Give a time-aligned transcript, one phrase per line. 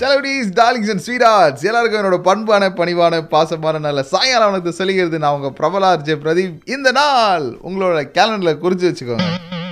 [0.00, 5.56] Celebrities darlings and sweethearts எல்லாருக்கும் என்னோட பண்பான பணிவான பாசமான நல்ல சாயங்காலம் உனக்கு சொல்லிக்கிறது நான் உங்கள்
[5.60, 6.56] பிரபலா ஜெய பிரதீப்.
[6.74, 9.28] இந்த நாள் உங்களோட கேலண்டரில் குறித்து வச்சுக்கோங்க.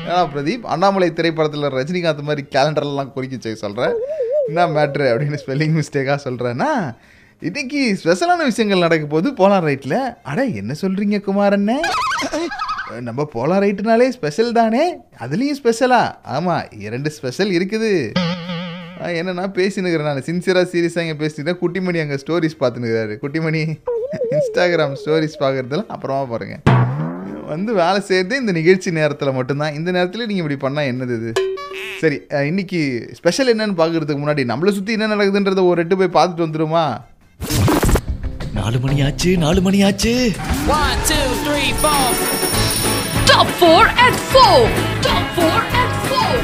[0.08, 0.62] ஏன்னா பிரதீப்?
[0.74, 3.96] அண்ணாமலை திரைப்படத்தில் ரஜினிகாந்த் மாதிரி கேலண்டர்லாம் குறிக்க செய்ய சொல்கிறேன்
[4.46, 6.70] என்ன மேட்ரு அப்படின்னு ஸ்பெல்லிங் மிஸ்டேக்காக சொல்கிறேன்னா
[7.48, 11.78] இன்னைக்கு ஸ்பெஷலான விஷயங்கள் நடக்கும் போது போலாம் ரைட்டில் அட என்ன சொல்கிறீங்க குமாரண்ணே?
[13.08, 14.82] நம்ம போலாம் ரைட்டுனாலே ஸ்பெஷல் தானே?
[15.24, 16.00] அதுலேயும் ஸ்பெஷலா
[16.36, 17.90] ஆமாம் இரண்டு ஸ்பெஷல் இருக்குது.
[19.20, 20.26] என்னன்னா பேசினுக்கிறேன் நான்.
[20.28, 23.62] சின்சியராக சீரியஸாக இங்கே பேசிட்டு குட்டிமணி அங்கே ஸ்டோரிஸ் பார்த்துனுக்கிறாரு குட்டிமணி
[24.36, 26.56] இன்ஸ்டாகிராம் ஸ்டோரிஸ் பார்க்குறதெல்லாம் அப்புறமா பாருங்க.
[27.52, 29.76] வந்து வேலை செய்கிறது இந்த நிகழ்ச்சி நேரத்தில் மட்டும்தான்.
[29.78, 31.32] இந்த நேரத்தில் நீங்கள் இப்படி பண்ணால் என்னது இது?
[32.02, 32.18] சரி
[32.50, 32.80] இன்னைக்கு
[33.18, 36.84] ஸ்பெஷல் என்னன்னு பார்க்கறதுக்கு முன்னாடி நம்மளை சுற்றி என்ன நடக்குதுன்றதை ஒரு ரெட்டு போய் பார்த்துட்டு வந்துருமா?
[38.58, 40.14] நாலு மணி ஆச்சு நாலு மணி ஆச்சு
[43.32, 43.82] One, four.
[43.98, 44.60] At 4.
[45.02, 46.38] Top 4 at 4.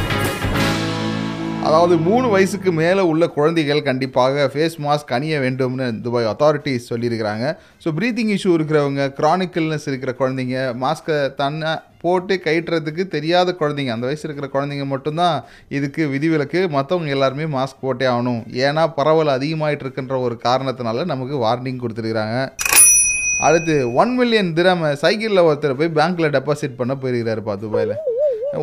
[1.62, 7.47] அதாவது மூணு வயசுக்கு மேலே உள்ள குழந்தைகள் கண்டிப்பாக ஃபேஸ் மாஸ்க் அணிய வேண்டும்னு துபாய் அத்தாரிட்டிஸ் சொல்லியிருக்கிறாங்க
[7.84, 11.73] ஸோ ப்ரீத்திங் இஷ்யூ இருக்கிறவங்க க்ரானிக்கல்னஸ் இருக்கிற குழந்தைங்க மாஸ்க்கை தன்னை
[12.05, 15.37] போட்டு கயிட்டுறதுக்கு தெரியாத குழந்தைங்க அந்த வயசு இருக்கிற குழந்தைங்க மட்டும்தான்
[15.77, 21.83] இதுக்கு விதிவிலக்கு மற்றவங்க எல்லாருமே மாஸ்க் போட்டே ஆகணும் ஏன்னா பரவல் அதிகமாகிட்டு இருக்குன்ற ஒரு காரணத்தினால நமக்கு வார்னிங்
[21.83, 22.39] கொடுத்துருக்குறாங்க
[23.45, 27.97] அடுத்து ஒன் மில்லியன் திரம சைக்கிளில் ஒருத்தர் போய் பேங்க்கில் டெபாசிட் பண்ண போயிருக்கிறாருப்பா துபாயில்.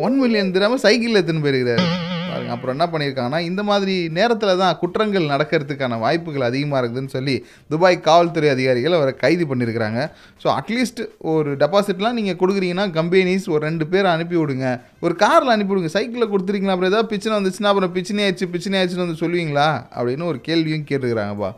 [0.06, 1.84] ஒன் மில்லியன் திராம சைக்கிளில் எடுத்துன்னு போயிருக்கிறாரு.
[2.28, 7.34] பாருங்க அப்புறம் என்ன பண்ணியிருக்காங்கன்னா இந்த மாதிரி நேரத்தில் தான் குற்றங்கள் நடக்கிறதுக்கான வாய்ப்புகள் அதிகமாக இருக்குதுன்னு சொல்லி
[7.72, 10.00] துபாய் காவல்துறை அதிகாரிகள் அவரை கைது பண்ணியிருக்கிறாங்க.
[10.42, 11.02] ஸோ அட்லீஸ்ட்
[11.34, 14.66] ஒரு டெபாசிட்லாம் நீங்கள் கொடுக்குறீங்கன்னா கம்பெனிஸ் ஒரு ரெண்டு பேரை அனுப்பி விடுங்க.
[15.06, 15.92] ஒரு காரில் அனுப்பி விடுங்க.
[15.96, 19.68] சைக்கிளில் கொடுத்துருக்கீங்களா அப்புறம் ஏதாவது பிரச்சனை வந்துச்சுன்னா அப்புறம் பிரச்சனை ஆயிடுச்சு பிரச்சனை ஆயிடுச்சுன்னு வந்து சொல்லுவீங்களா?
[19.96, 21.52] அப்படின்னு ஒரு கேள்வியும் கேட்டுக்கிறாங்கப்பா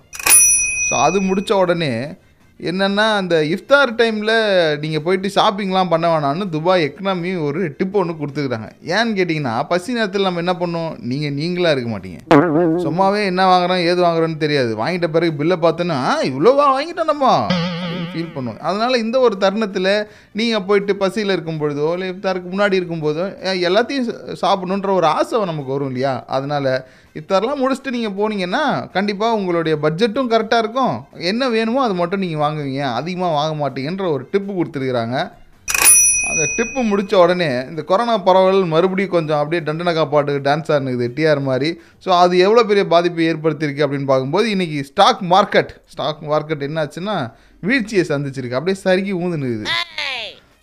[0.89, 1.93] ஸோ அது முடித்த உடனே
[2.61, 4.31] என்னென்னா அந்த இஃப்தார் டைமில்
[4.83, 10.27] நீங்கள் போயிட்டு ஷாப்பிங்லாம் பண்ண வேணாம்னு துபாய் எக்கனாமி ஒரு டிப் ஒன்று கொடுத்துக்கிறாங்க ஏன்னு கேட்டிங்கன்னா பசி நேரத்தில்
[10.29, 12.21] நம்ம என்ன பண்ணோம் நீங்கள் நீங்களாக இருக்க மாட்டீங்க.
[12.87, 14.73] சும்மாவே என்ன வாங்குறோம் ஏது வாங்குறோன்னு தெரியாது.
[14.83, 16.01] வாங்கிட்ட பிறகு பில்லை பார்த்தோன்னா
[16.31, 17.35] இவ்வளோவா வாங்கிட்டோம் நம்ம.
[18.07, 19.91] அப்படின்னு ஃபீல் பண்ணுவோம் அதனால் இந்த ஒரு தருணத்தில்
[20.39, 23.25] நீங்கள் போயிட்டு பசியில் இருக்கும் பொழுதோ இல்லை இஃப்தாருக்கு முன்னாடி இருக்கும்போதோ
[23.69, 24.09] எல்லாத்தையும்
[24.43, 26.15] சாப்பிடணுன்ற ஒரு ஆசை நமக்கு வரும் இல்லையா?
[26.37, 26.71] அதனால்
[27.21, 28.63] இஃப்தார்லாம் முடிச்சுட்டு நீங்கள் போனீங்கன்னா
[28.97, 30.95] கண்டிப்பாக உங்களுடைய பட்ஜெட்டும் கரெக்டாக இருக்கும்.
[31.31, 32.83] என்ன வேணுமோ அது மட்டும் நீங்கள் வாங்குவீங்க.
[33.01, 35.17] அதிகமாக வாங்க மாட்டீங்கன்ற ஒரு டிப்பு கொடுத்துருக்குறாங்க.
[36.31, 41.41] அந்த டிப்பு முடித்த உடனே இந்த கொரோனா பரவல் மறுபடியும் கொஞ்சம் அப்படியே டண்டனக்கா பாட்டுக்கு டான்ஸ் ஆடுனுக்குது டிஆர்
[41.51, 41.69] மாதிரி.
[42.05, 47.17] ஸோ அது எவ்வளோ பெரிய பாதிப்பை ஏற்படுத்தியிருக்கு அப்படின்னு பார்க்கும்போது இன்றைக்கி ஸ்டாக் மார்க்கெட் ஸ்டாக் மார்க்கெட் என்னாச்சுன்னா
[47.69, 48.59] வீழ்ச்சியை சந்திச்சிருக்கு.
[48.61, 49.67] அப்படியே சருகி ஊந்துனுக்குது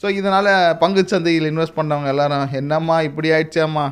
[0.03, 3.85] ஸோ இதனால் பங்குச்சந்தையில் இன்வெஸ்ட் பண்ணவங்க எல்லாரும் என்னம்மா இப்படி ஆயிடுச்சாம்மா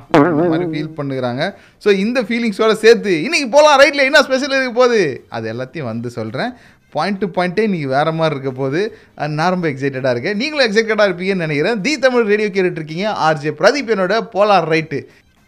[0.52, 1.44] மாதிரி ஃபீல் பண்ணுகிறாங்க.
[1.84, 5.02] ஸோ இந்த ஃபீலிங்ஸோட சேர்த்து இன்னைக்கு போகலாம் ரைட்டில் என்ன ஸ்பெஷல் இருக்க போகுது?
[5.38, 6.52] அது எல்லாத்தையும் வந்து சொல்கிறேன்
[6.94, 8.80] பாயிண்ட் டு பாயிண்ட்டே இன்றைக்கி வேறு மாதிரி இருக்க போது
[9.18, 10.38] அஹ் நான் ரொம்ப எக்ஸைட்டடாக இருக்கேன்.
[10.38, 11.82] நீங்களும் எக்ஸைட்டடாக இருப்பீங்கன்னு நினைக்கிறேன்.
[11.82, 15.00] தி தமிழ் ரேடியோ கேட்டுட்ருக்கீங்க ஆர்ஜே பிரதீப் என்னோட போலார் ரைட்டு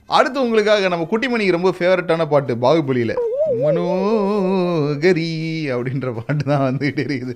[0.09, 3.16] அடுத்து உங்களுக்காக நம்ம குட்டிமணிக்கு ரொம்ப ஃபேவரட்டான பாட்டு பாகுபலியில்.
[3.62, 5.30] மனோகரி
[5.76, 7.34] அப்படின்ற பாட்டு தான் வந்துகிட்டு இருக்குது.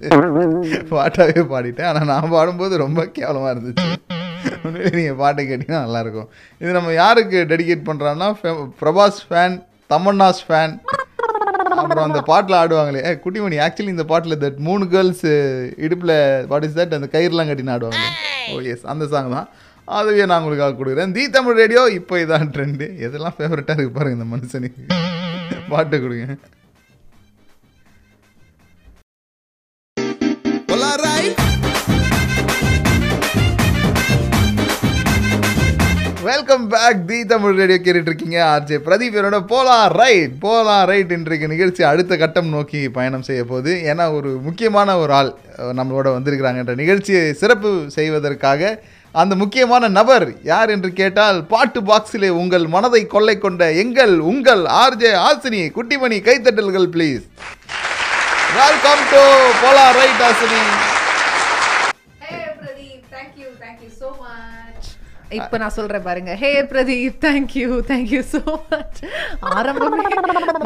[0.91, 1.89] பாட்டாகவே பாடிட்டேன்.
[1.89, 3.87] ஆனால் நான் பாடும்போது ரொம்ப கேவலமாக இருந்துச்சு.
[4.97, 6.29] நீங்கள் பாட்டை கேட்டிங்கன்னா நல்லாயிருக்கும்
[6.61, 8.27] இது நம்ம யாருக்கு டெடிகேட் பண்ணுறோன்னா
[8.81, 9.55] பிரபாஸ் ஃபேன்
[9.89, 10.73] தமன்னாஸ் ஃபேன்
[11.87, 13.01] அப்புறம் அந்த பாட்டில் ஆடுவாங்களே.
[13.23, 15.27] குட்டிமணி ஆக்சுவலி இந்த பாட்டில் தட் மூணு கேர்ள்ஸ்
[15.85, 16.15] இடுப்பில்
[16.51, 18.03] வாட் இஸ் தட் அந்த கயிறுலாம் கட்டின்னு ஆடுவாங்க
[18.53, 19.47] ஓ எஸ் அந்த சாங் தான்.
[19.97, 21.13] அதுவே நான் உங்களுக்காக கொடுக்குறேன்.
[21.17, 24.83] தி தமிழ் ரேடியோ இப்போ இதான் ட்ரெண்டு எதெல்லாம் ஃபேவரட்டாக இருக்கு பாருங்க இந்த மனுஷனுக்கு.
[25.71, 26.25] பாட்டு கொடுங்க.
[36.27, 41.47] Welcome back the Tamil radio கேட்டுட்டு இருக்கீங்க ஆர்ஜே பிரதீப் என்னோட போலாம் ரைட் போலாம் ரைட் இன்றைக்கு
[41.51, 43.71] நிகழ்ச்சி அடுத்த கட்டம் நோக்கி பயணம் செய்ய போகுது.
[43.91, 45.29] ஏன்னா ஒரு முக்கியமான ஒரு ஆள்
[45.79, 48.71] நம்மளோட வந்திருக்கிறாங்க என்ற நிகழ்ச்சியை சிறப்பு செய்வதற்காக
[49.15, 55.13] அந்த முக்கியமான நபர் யார் என்று கேட்டால் பாட்டு பாக்ஸிலே உங்கள் மனதை கொள்ளை கொண்ட எங்கள் உங்கள் RJ
[55.29, 57.23] ஆசினி Kuttimani கைத்தட்டல்கள் please
[58.61, 59.23] welcome to
[59.63, 60.61] Pola right Asini.
[65.37, 66.31] இப்ப நான் சொல்றேன் பாருங்க.
[66.41, 68.41] Hey Pradeep thank you thank you so
[68.71, 68.99] much
[69.53, 70.03] ஆரம்பமே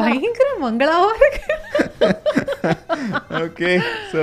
[0.00, 1.54] பயங்கர மங்களாவா இருக்கு.
[3.44, 3.70] ஓகே
[4.12, 4.20] ஸோ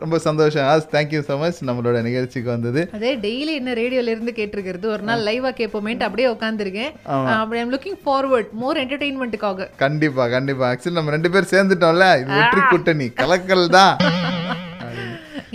[0.00, 0.66] ரொம்ப சந்தோஷம்.
[0.72, 2.82] ஆஸ் தேங்க்யூ ஸோ மச் நம்மளோட நிகழ்ச்சிக்கு வந்தது.
[2.98, 4.86] அதே டெய்லி என்ன ரேடியோல இருந்து கேட்டிருக்கிறது.
[4.94, 6.92] ஒரு நாள் லைவா கேட்போமேன்ட்டு அப்படியே உட்காந்துருக்கேன்
[7.38, 10.66] அப்படி ஐம் லுக்கிங் ஃபார்வர்ட் மோர் என்டர்டெயின்மெண்ட்டுக்காக கண்டிப்பா கண்டிப்பா.
[10.72, 12.08] ஆக்சுவலி நம்ம ரெண்டு பேர் சேர்ந்துட்டோம்ல.
[12.22, 13.08] இது வெற்றி கூட்டணி.
[13.22, 13.96] கலக்கல் தான்.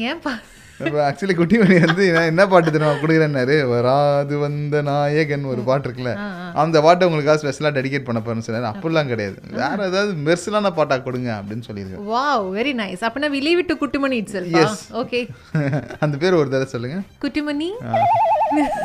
[0.09, 0.33] ஏன்பா
[0.79, 3.55] இப்போ ஆக்சுவலி குட்டிமணி வந்து என்ன பாட்டு தெரியுமா கொடுக்குறேன்னாரு?
[3.71, 6.13] வராது வந்த நாயகன் ஒரு பாட்டு இருக்குல்ல.
[6.55, 8.69] அந்த பாட்டை உங்களுக்காக ஸ்பெஷலாக டெடிகேட் பண்ண போறேன்னு சொன்னாரு.
[8.71, 9.37] அப்படிலாம் கிடையாது.
[9.57, 13.77] வேற ஏதாவது மெர்சலான பாட்டா கொடுங்க அப்படின்னு சொல்லியிருக்கேன் வாவ் வெரி நைஸ் அப்பனா we leave it to
[13.83, 14.75] Kuttimani itself Yes.
[15.01, 15.21] Okay
[16.05, 16.97] அந்த பேர் ஒரு தடவை சொல்லுங்க.
[17.23, 17.69] குட்டிமணி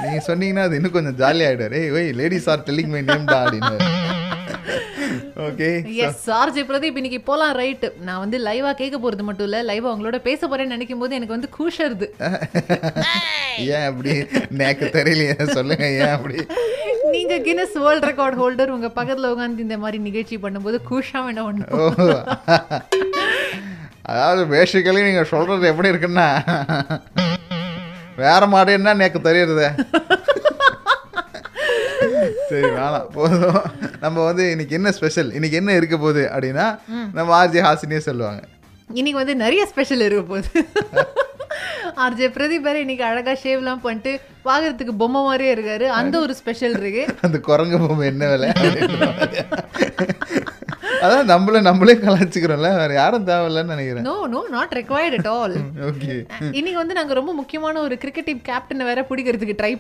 [0.03, 3.77] நீங்க சொன்னீங்கன்னா அது இன்னும் கொஞ்சம் ஜாலி ஆயிடும் ஏய் why ladies are telling my நேம்டா அப்படின்னு
[5.39, 5.69] ஓகே
[6.03, 10.19] எஸ் ஆர்ஜே பிரதீப் இன்னைக்கு போலாம் ரைட் நான் வந்து லைவா கேட்க போறது மட்டும் இல்ல லைவா உங்களோட
[10.25, 12.07] பேச போறேன்னு நினைக்கும் போது எனக்கு வந்து கூஷருது.
[13.69, 14.11] ஏன் அப்படி?
[14.57, 16.37] எனக்கு தெரியலையே சொல்லுங்க ஏன் அப்படி?
[17.13, 21.65] நீங்க கின்னஸ் வேர்ல்ட் ரெக்கார்ட் ஹோல்டர் உங்க பக்கத்துல உட்காந்து இந்த மாதிரி நிகழ்ச்சி பண்ணும்போது கூஷா என்ன ஒண்ணு
[21.75, 21.87] ஓ.
[24.09, 26.29] அதாவது பேசிக்கலி நீங்க சொல்றது எப்படி இருக்குன்னா
[28.19, 29.67] வேற மாடு என்ன எனக்கு தெரியறது
[32.49, 33.09] சரி வேணாம்.
[33.09, 33.63] போதும்.
[34.01, 36.79] நம்ம வந்து இன்னைக்கு என்ன ஸ்பெஷல் இன்னைக்கு என்ன இருக்க போகுது அப்படின்னா
[37.13, 38.43] நம்ம ஆர்ஜி ஹாசினியே சொல்லுவாங்க.
[38.89, 40.67] இன்னைக்கு வந்து நிறைய ஸ்பெஷல் இருக்க போகுது.
[41.97, 45.87] ஆர்ஜே பிரதீப் வேற இன்னைக்கு அழகா ஷேவ்லாம் பண்ணிட்டு பாக்குறதுக்கு பொம்மை மாதிரியே இருக்காரு.
[45.87, 47.15] அந்த ஒரு ஸ்பெஷல் இருக்கு.
[47.21, 48.53] அந்த குரங்கு பொம்மை என்ன வேலை.
[51.03, 54.03] அதான் நம்மள நம்மளே கலாச்சிக்கிறோம்ல வேற யாரும் தேவையில்லைன்னு நினைக்கிறேன்.
[54.03, 55.57] No no not required at all
[55.89, 59.73] okay இன்னைக்கு வந்து நாங்க ரொம்ப முக்கியமான ஒரு கிரிக்கெட் டீம் கேப்டனை வேற பிடிக்கிறதுக்கு ட்ரை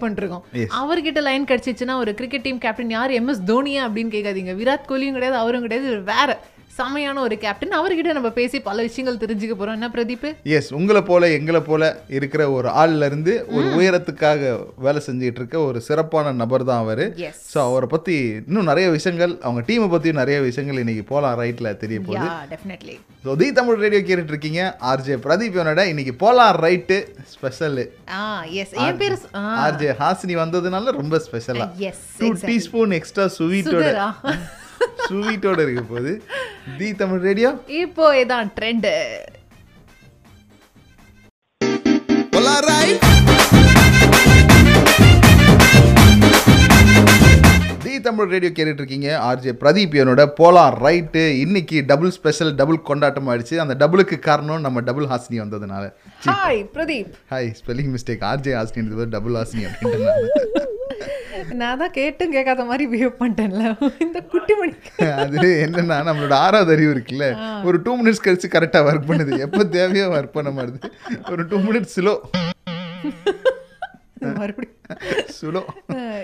[0.52, 0.68] Yes.
[0.80, 3.10] அவர்கிட்ட லைன் கிடைச்சிச்சுன்னா ஒரு கிரிக்கெட் டீம் கேப்டன் யார்?
[3.10, 4.54] எம் எஸ் தோனியா அப்படின்னு கேட்காதீங்க.
[4.60, 6.38] விராட் கோலியும் கிடையாது அவரும் கிடையாது வேற.
[6.78, 9.76] செமையான ஒரு கேப்டன் அவர்கிட்ட நம்ம பேசி பல விஷயங்கள் தெரிஞ்சுக்க போறோம்.
[9.78, 10.26] என்ன பிரதீப்?
[10.56, 11.82] எஸ் உங்களை போல எங்களை போல
[12.16, 14.42] இருக்கிற ஒரு ஆள்ல இருந்து ஒரு உயரத்துக்காக
[14.86, 17.06] வேலை செஞ்சுட்டு இருக்க ஒரு சிறப்பான நபர் தான் அவரு.
[17.52, 18.16] ஸோ அவரை பத்தி
[18.48, 22.26] இன்னும் நிறைய விஷயங்கள் அவங்க டீமை பத்தியும் நிறைய விஷயங்கள் இன்னைக்கு போலாம் ரைட்ல தெரிய போகுது.
[22.28, 24.60] Yeah definitely so the Tamil radio கேட்டுட்டு இருக்கீங்க
[24.90, 26.98] ஆர்ஜே பிரதீப் என்னோட இன்னைக்கு போலாம் ரைட்டு
[27.34, 27.80] ஸ்பெஷல்
[28.18, 28.22] ஆ
[28.62, 29.16] எஸ் என் பேர்
[29.64, 33.90] ஆர்ஜே ஹாசினி வந்ததுனால ரொம்ப ஸ்பெஷலா எஸ் டூ டீஸ்பூன் எக்ஸ்ட்ரா சுவீட்டோட
[35.08, 36.12] சுவீட்டோட இருக்க போகுது.
[36.78, 37.50] The Tamil radio.
[37.66, 38.88] இப்போ இதான் ட்ரெண்ட்
[48.06, 53.56] தமிழ் ரேடியோ கேட்டுட்டு இருக்கீங்க ஆர்ஜே பிரதீப் என்னோட போலாம் ரைட்டு இன்னைக்கு டபுள் ஸ்பெஷல் டபுள் கொண்டாட்டம் ஆயிடுச்சு.
[53.64, 55.84] அந்த டபுளுக்கு காரணம் நம்ம டபுள் ஹாசினி வந்ததுனால.
[56.28, 57.12] Hi Pradeep.
[57.34, 60.66] Hi spelling mistake RJ Hasini double Hasini அப்படின்ட்டு
[61.58, 63.64] நான் தான் கேட்டும் கேட்காத மாதிரி பிஹேவ் பண்ணிட்டேன்ல.
[64.04, 64.72] இந்த குட்டி மணி.
[65.24, 67.26] அது என்னன்னா நம்மளோட ஆறாவது அறிவு இருக்குல்ல.
[67.68, 69.38] ஒரு டூ மினிட்ஸ் கழிச்சு கரெக்டாக ஒர்க் பண்ணுது.
[69.46, 70.90] எப்போ தேவையோ ஒர்க் பண்ண மாட்டுது.
[71.32, 72.14] ஒரு டூ மினிட்ஸ் ஸ்லோ
[74.40, 74.76] மறுபடியும்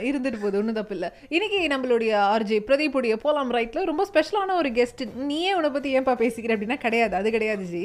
[0.09, 1.09] இருந்துட்டு போகுது ஒன்றும் தப்பு இல்லை.
[1.35, 6.55] இன்னைக்கு நம்மளுடைய ஆர்ஜே பிரதீப்புடைய போலாம் ரைட்ல ரொம்ப ஸ்பெஷலான ஒரு கெஸ்ட் நீயே உன்னை பத்தி ஏன்பா பேசிக்கிற
[6.57, 7.85] அப்படின்னா கிடையாது அது கிடையாது ஜி.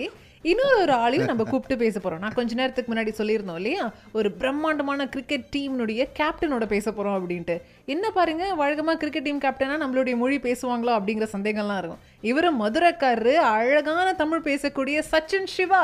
[0.50, 2.22] இன்னொரு ஒரு ஆளையும் நம்ம கூப்பிட்டு பேச போறோம்.
[2.24, 3.86] நான் கொஞ்ச நேரத்துக்கு முன்னாடி சொல்லியிருந்தோம் இல்லையா?
[4.18, 7.56] ஒரு பிரம்மாண்டமான கிரிக்கெட் டீம்னுடைய கேப்டனோட பேச போறோம் அப்படின்ட்டு.
[7.94, 12.04] என்ன பாருங்க வழக்கமா கிரிக்கெட் டீம் கேப்டனா நம்மளுடைய மொழி பேசுவாங்களோ அப்படிங்கிற சந்தேகம்லாம் இருக்கும்.
[12.32, 15.84] இவரு மதுரைக்காரரு அழகான தமிழ் பேசக்கூடிய சச்சின் சிவா.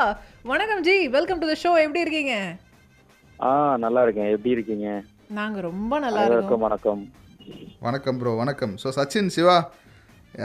[0.52, 2.36] வணக்கம் ji welcome to the show எப்படி இருக்கீங்க?
[3.40, 4.30] ஆ நல்லா இருக்கேன்.
[4.34, 4.88] எப்படி இருக்கீங்க?
[5.38, 6.62] நாங்க ரொம்ப நல்லா இருக்கோம்.
[6.66, 7.02] வணக்கம்.
[7.82, 8.72] வணக்கம் ப்ரோ வணக்கம்.
[8.82, 9.58] ஸோ சச்சின் சிவா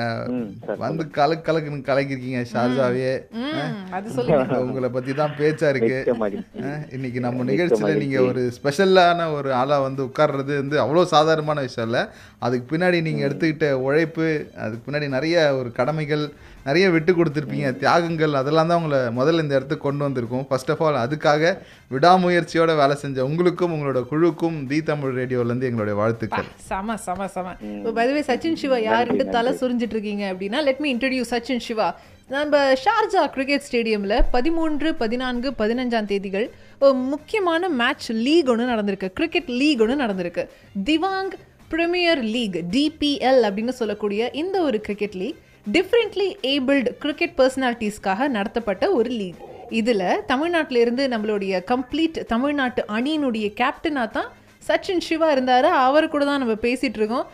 [0.01, 3.09] அஹ், ம் சார் வந்து கலக்கு கலக்குன்னு கலக்கிருக்கீங்க ஷார்ஜாவே.
[3.39, 4.43] ம் அது சொல்லுங்க.
[4.65, 5.97] உங்களை பத்தி தான் பேச்சா இருக்கு.
[5.97, 6.61] மிக்க மகிழ்ச்சி.
[6.65, 11.89] அஹ், இன்னைக்கு நம்ம நிகழ்ச்சியில நீங்க ஒரு ஸ்பெஷலான ஒரு ஆளா வந்து உட்கார்றது வந்து அவ்வளோ சாதாரணமான விஷயம்
[11.89, 12.03] இல்லை.
[12.41, 14.27] அதுக்கு பின்னாடி நீங்க எடுத்துக்கிட்ட உழைப்பு
[14.61, 16.25] அதுக்கு பின்னாடி நிறைய ஒரு கடமைகள்
[16.67, 17.69] நிறைய விட்டு கொடுத்துருப்பீங்க.
[17.81, 20.45] தியாகங்கள் அதெல்லாம் தான் உங்களை முதல்ல இந்த இடத்துக்கு கொண்டு வந்திருக்கோம்.
[20.49, 21.53] ஃபர்ஸ்ட் ஆஃப் ஆல் அதுக்காக
[21.93, 26.47] விடாமுயற்சியோட வேலை செஞ்ச உங்களுக்கும் உங்களோட குழுக்கும் தி தமிழ் ரேடியோலேருந்து எங்களுடைய வாழ்த்துக்கள்.
[26.69, 27.55] செம செம செம.
[27.77, 31.89] இப்போ பதுவே சச்சின் சிவா யாருன்னு தலை சுரிஞ்சிட்டு இருக்கீங்க அப்படின்னா let me introduce Sachin Siva.
[32.35, 36.45] நம்ம ஷார்ஜா கிரிக்கெட் ஸ்டேடியமில் பதிமூன்று பதினான்கு பதினஞ்சாம் தேதிகள்
[36.83, 39.07] ஒரு முக்கியமான மேட்ச் லீக் ஒன்று நடந்திருக்கு.
[39.19, 40.43] கிரிக்கெட் லீக் ஒன்று நடந்திருக்கு.
[40.89, 41.31] திவாங்
[41.73, 49.09] பிரீமியர் லீக் டிபிஎல் அப்படின்னு சொல்லக்கூடிய இந்த ஒரு cricket league differently abled cricket பர்சனாலிட்டிஸ்க்காக நடத்தப்பட்ட ஒரு
[49.19, 49.41] லீக்
[49.79, 54.29] இதில் தமிழ்நாட்டில இருந்து நம்மளுடைய கம்ப்ளீட் தமிழ்நாட்டு அணியினுடைய கேப்டனாக தான்
[54.67, 55.69] சச்சின் சிவா இருந்தாரு.
[55.85, 57.27] அவர் கூட தான் நம்ம பேசிட்டு இருக்கோம்.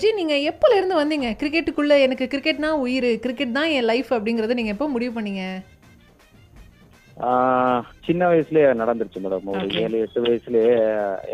[0.00, 1.28] ஜி நீங்க எப்போல இருந்து வந்தீங்க?
[1.40, 5.44] கிரிக்கெட்டுக்குள்ள எனக்கு கிரிக்கெட்னா உயிர் கிரிக்கெட் தான் என் லைஃப் அப்படிங்கறத நீங்க எப்போ முடிவு பண்ணீங்க?
[8.06, 9.68] சின்ன வயசுலயே நடந்துருச்சு மேடம் ஒரு.
[9.84, 10.76] ஏழு எட்டு வயசுலயே.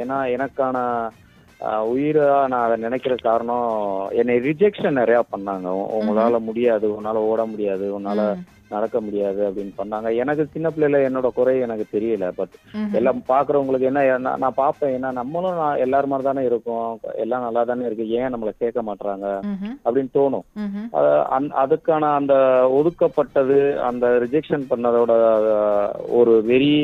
[0.03, 0.77] ஏன்னா எனக்கான
[1.89, 3.69] உயிரா நான் அதை நினைக்கிற காரணம்
[4.13, 5.69] என்னை ரிஜெக்ஷன் நிறைய பண்ணாங்க.
[5.99, 8.23] உங்களால முடியாது உன்னால ஓட முடியாது உன்னால
[8.71, 10.09] நடக்க முடியாது அப்படின்னு பண்ணாங்க.
[10.17, 12.55] எனக்கு சின்ன பிள்ளைல என்னோட குறை எனக்கு தெரியல பட்.
[12.93, 14.03] எல்லாம் பாக்குறவங்களுக்கு என்ன
[14.37, 18.53] நான் பார்ப்பேன் ஏன்னா நம்மளும் நான் எல்லார் மாதிரி தானே இருக்கோம் எல்லாம் நல்லா தானே இருக்கு ஏன் நம்மளை
[18.83, 19.75] மாட்றாங்க ம்ஹும்.
[19.85, 20.47] அப்படின்னு தோணும்.
[21.63, 22.35] அதுக்கான அந்த
[22.71, 25.13] ஒதுக்கப்பட்டது அந்த ரிஜெக்ஷன் பண்ணதோட
[26.13, 26.75] ஒரு வெறி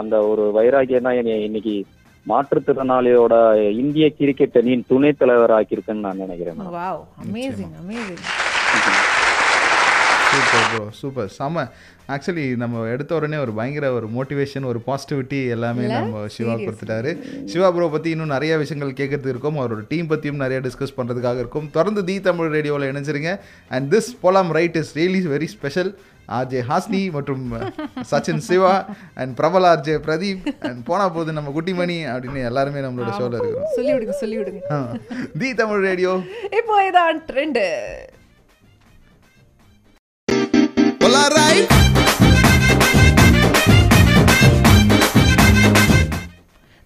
[0.00, 1.76] அந்த ஒரு வைராகியம் தான் என்னை இன்னைக்கு
[2.30, 3.34] மாற்றுத்திறனாளியோட
[3.82, 6.58] இந்திய கிரிக்கெட் அணியின் துணைத் தலைவர் ஆக்கியிருக்குன்னு நான் நினைக்கிறேன்
[10.30, 11.62] சூப்பர் ப்ரோ சூப்பர் செம.
[12.14, 17.10] ஆக்சுவலி நம்ம எடுத்த உடனே ஒரு பயங்கர ஒரு மோட்டிவேஷன் ஒரு பாசிட்டிவிட்டி எல்லாமே நம்ம சிவா கொடுத்துட்டாரு.
[17.52, 19.58] சிவா ப்ரோ பற்றி இன்னும் நிறைய விஷயங்கள் கேட்கறதுக்கு இருக்கும்.
[19.62, 21.66] அவரோட டீம் பற்றியும் நிறைய டிஸ்கஸ் பண்ணுறதுக்காக இருக்கும்.
[21.76, 23.32] தொடர்ந்து தி தமிழ் ரேடியோவில் இணைஞ்சிருங்க.
[23.74, 25.90] அண்ட் திஸ் போலாம் right is really very special
[26.36, 27.44] RJ Hasini மற்றும்
[28.10, 28.74] சச்சின் சிவா
[29.20, 30.42] அண்ட் பிரபல் ஆர்ஜே பிரதீப்.
[30.68, 33.72] அண்ட் போனா போது நம்ம குட்டிமணி அப்படின்னு எல்லாருமே நம்மளோட ஷோவில் இருக்கிறோம்.
[33.78, 34.62] சொல்லி விடுங்க சொல்லி விடுங்க
[35.42, 36.14] தி தமிழ் ரேடியோ.
[36.60, 37.60] இப்போ இதான் ட்ரெண்ட்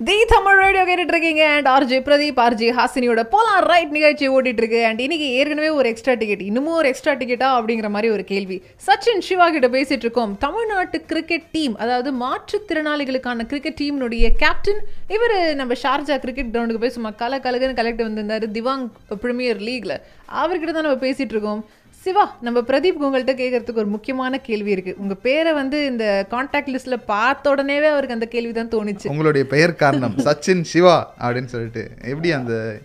[0.06, 4.80] தி தமிழ் ரேடியோ கேட்டுட்டு இருக்கீங்க அண்ட் ஆர்ஜி பிரதீப் ஆர்ஜி ஹாசினியோட போலாம் ரைட் நிகழ்ச்சி ஓடிட்டு இருக்கு
[4.88, 8.56] அண்ட் இன்னைக்கு ஏற்கனவே ஒரு எக்ஸ்ட்ரா டிக்கெட் இன்னமும் ஒரு எக்ஸ்ட்ரா டிக்கெட்டா அப்படிங்கிற மாதிரி ஒரு கேள்வி.
[8.86, 10.32] சச்சின் சிவா கிட்ட பேசிட்டு இருக்கோம்.
[10.44, 14.80] தமிழ்நாட்டு கிரிக்கெட் டீம் அதாவது மாற்றுத்திறனாளிகளுக்கான கிரிக்கெட் டீம்னுடைய கேப்டன்
[15.16, 18.86] இவர் நம்ம ஷார்ஜா கிரிக்கெட் கிரவுண்டுக்கு போய் சும்மா கல கலகன்னு கலெக்ட் வந்திருந்தாரு திவாங்
[19.24, 19.94] ப்ரீமியர் லீக்ல
[20.42, 21.62] அவர்கிட்ட தான் நம்ம பேசிட்டு இருக்கோம்.
[22.02, 24.94] சிவா நம்ம பிரதீப் உங்கள்கிட்ட கேட்கறதுக்கு ஒரு முக்கியமான கேள்வி இருக்கு.
[24.98, 29.08] உங்க பேரை வந்து இந்த கான்டாக்ட் லிஸ்ட்ல பார்த்த உடனேவே அவருக்கு அந்த கேள்வி தான் தோணுச்சு.
[29.08, 31.82] உங்களுடைய பெயர் காரணம் சச்சின் சிவா அப்படின்னு சொல்லிட்டு.
[32.04, 32.78] எப்படி அந்த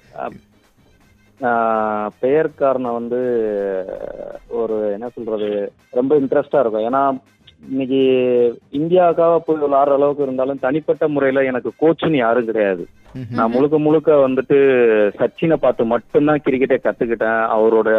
[1.41, 3.19] ஆஹ் பெயர் காரணம் வந்து
[4.47, 6.93] ஒரு என்ன சொல்றது ரொம்ப இன்ட்ரெஸ்டா இருக்கும்.
[6.93, 7.03] ஏன்னா
[7.62, 8.02] இன்னைக்கு
[8.80, 12.84] இந்தியாவுக்காக போய் விளையாடுற அளவுக்கு இருந்தாலும் தனிப்பட்ட முறையில எனக்கு கோச்சுன்னு யாரும் கிடையாது.
[13.38, 14.58] நான் முழுக்க முழுக்க வந்துட்டு
[15.20, 17.42] சச்சினை பார்த்து மட்டும்தான் கிரிக்கெட்டை கத்துக்கிட்டேன்.
[17.56, 17.90] அவரோட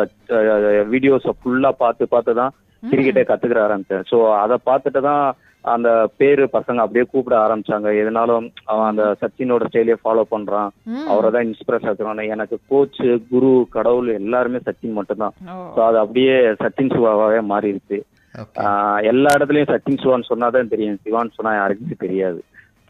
[0.92, 4.04] வீடியோஸை ஃபுல்லா பார்த்து பார்த்து தான் கிரிக்கெட்டை கத்துக்கிற ஆரம்பிச்சேன்.
[4.10, 5.24] ஸோ அதை பார்த்துட்டு தான்
[5.74, 5.88] அந்த
[6.20, 7.88] பேரு பசங்க அப்படியே கூப்பிட ஆரம்பிச்சாங்க.
[8.00, 10.70] எதனாலும் அவன் அந்த சச்சினோட ஸ்டைலே ஃபாலோ பண்றான்.
[11.12, 13.00] அவரை தான் இன்ஸ்பிரஸ் ஆக்குறான் எனக்கு கோச்
[13.32, 15.34] குரு கடவுள் எல்லாருமே சச்சின் மட்டும்தான்.
[15.74, 17.98] ஸோ அது அப்படியே சச்சின் சிவாவாவே மாறிடுச்சு.
[19.10, 21.00] எல்லா இடத்துலயும் சச்சின் சிவான்னு சொன்னாதான் தெரியும்.
[21.06, 22.40] சிவான்னு சொன்னா யாருக்குமே தெரியாது.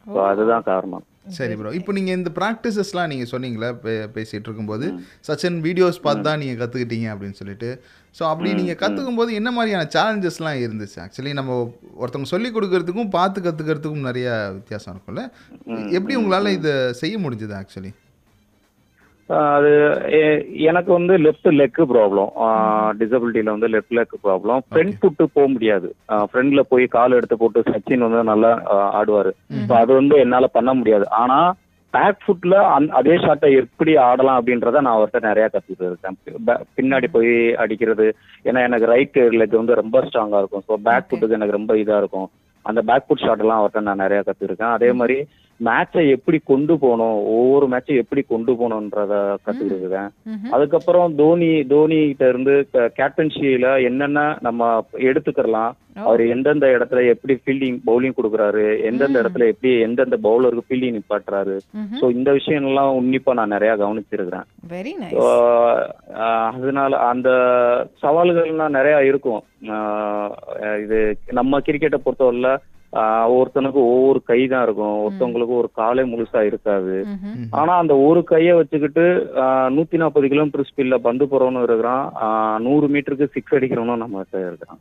[0.06, 1.04] ஸோ அதுதான் காரணம்.
[1.36, 4.86] சரி ப்ரோ இப்போ நீங்கள் இந்த ப்ராக்டிசஸ்லாம் நீங்கள் சொன்னீங்களே பே பேசிகிட்டு இருக்கும்போது
[5.26, 7.70] சச்சின் வீடியோஸ் பார்த்து தான் நீங்கள் கற்றுக்கிட்டீங்க அப்படின்னு சொல்லிட்டு.
[8.18, 10.98] ஸோ அப்படி நீங்கள் கற்றுக்கும் போது என்ன மாதிரியான சேலஞ்சஸ்லாம் இருந்துச்சு?
[11.04, 11.58] ஆக்சுவலி நம்ம
[12.02, 14.28] ஒருத்தவங்க சொல்லி கொடுக்கறதுக்கும் பார்த்து கற்றுக்கிறதுக்கும் நிறைய
[14.58, 15.24] வித்தியாசம் இருக்கும்ல.
[15.98, 17.92] எப்படி உங்களால் இதை செய்ய முடிஞ்சது ஆக்சுவலி
[19.28, 19.70] அது
[20.70, 22.28] எனக்கு வந்து லெஃப்ட் லெக் ப்ராப்ளம்
[23.00, 25.88] டிசபிலிட்டியில வந்து left leg problem front foot போக முடியாது.
[26.30, 28.52] ஃப்ரண்ட்ல போய் கால் எடுத்து போட்டு சச்சின் வந்து நல்லா
[29.00, 29.32] ஆடுவாரு.
[29.80, 31.06] அது வந்து என்னால பண்ண முடியாது.
[31.22, 31.38] ஆனா
[31.94, 32.54] பேக் ஃபுட்ல
[32.98, 36.16] அதே ஷாட்டை எப்படி ஆடலாம் அப்படின்றத நான் அவர்கிட்ட நிறைய கத்துக்கிட்டு இருக்கேன்.
[36.78, 37.32] பின்னாடி போய்
[37.62, 38.06] அடிக்கிறது.
[38.48, 40.64] ஏன்னா எனக்கு ரைட் லெக் வந்து ரொம்ப ஸ்ட்ராங்கா இருக்கும்.
[40.68, 42.28] ஸோ பேக் ஃபுட்டுக்கு எனக்கு ரொம்ப இதா இருக்கும்.
[42.64, 45.18] அந்த பேக் ஃபுட் ஷாட் எல்லாம் அவர்கிட்ட நான் நிறைய கத்துருக்கேன் அதே மாதிரி
[45.66, 49.14] மேட்சை எப்படி கொண்டு போகணும் ஒவ்வொரு மேட்சை எப்படி கொண்டு போகணுன்றத
[49.46, 50.04] கத்துக்கிட்டு
[50.54, 52.54] அதுக்கப்புறம் தோனி தோனி கிட்ட இருந்து
[53.00, 54.70] கேப்டன்ஷியில என்னென்ன நம்ம
[55.10, 55.74] எடுத்துக்கலாம்
[56.06, 61.56] அவர் எந்தெந்த இடத்துல எப்படி ஃபீல்டிங் பவுலிங் கொடுக்குறாரு எந்தெந்த இடத்துல எப்படி எந்தெந்த பவுலருக்கு ஃபீல்டிங் நிப்பாட்டுறாரு.
[62.00, 64.46] சோ இந்த விஷயம் எல்லாம் உன்னிப்பா நான் நிறைய கவனிச்சிருக்கிறேன்.
[66.54, 67.28] அதனால அந்த
[68.02, 69.42] சவால்கள்லாம் நிறைய இருக்கும்.
[70.84, 70.98] இது
[71.38, 72.50] நம்ம கிரிக்கெட்டை பொறுத்தவரையில
[72.92, 74.96] ஆஹ் ஒவ்வொருத்தனுக்கு ஒவ்வொரு கை தான் இருக்கும்.
[75.02, 76.94] ஒருத்தவங்களுக்கு ஒரு காலே முழுசா இருக்காது.
[77.60, 79.04] ஆனா அந்த ஒரு கையை வச்சுக்கிட்டு
[79.76, 82.06] நூத்தி நாற்பது கிலோமீட்டர் ஸ்பீட்ல பந்து போறவனும் இருக்கிறான்.
[82.60, 84.80] நூறு மீட்டருக்கு சிக்ஸ் அடிக்கிறவனும் நம்ம கிட்ட இருக்கிறான்.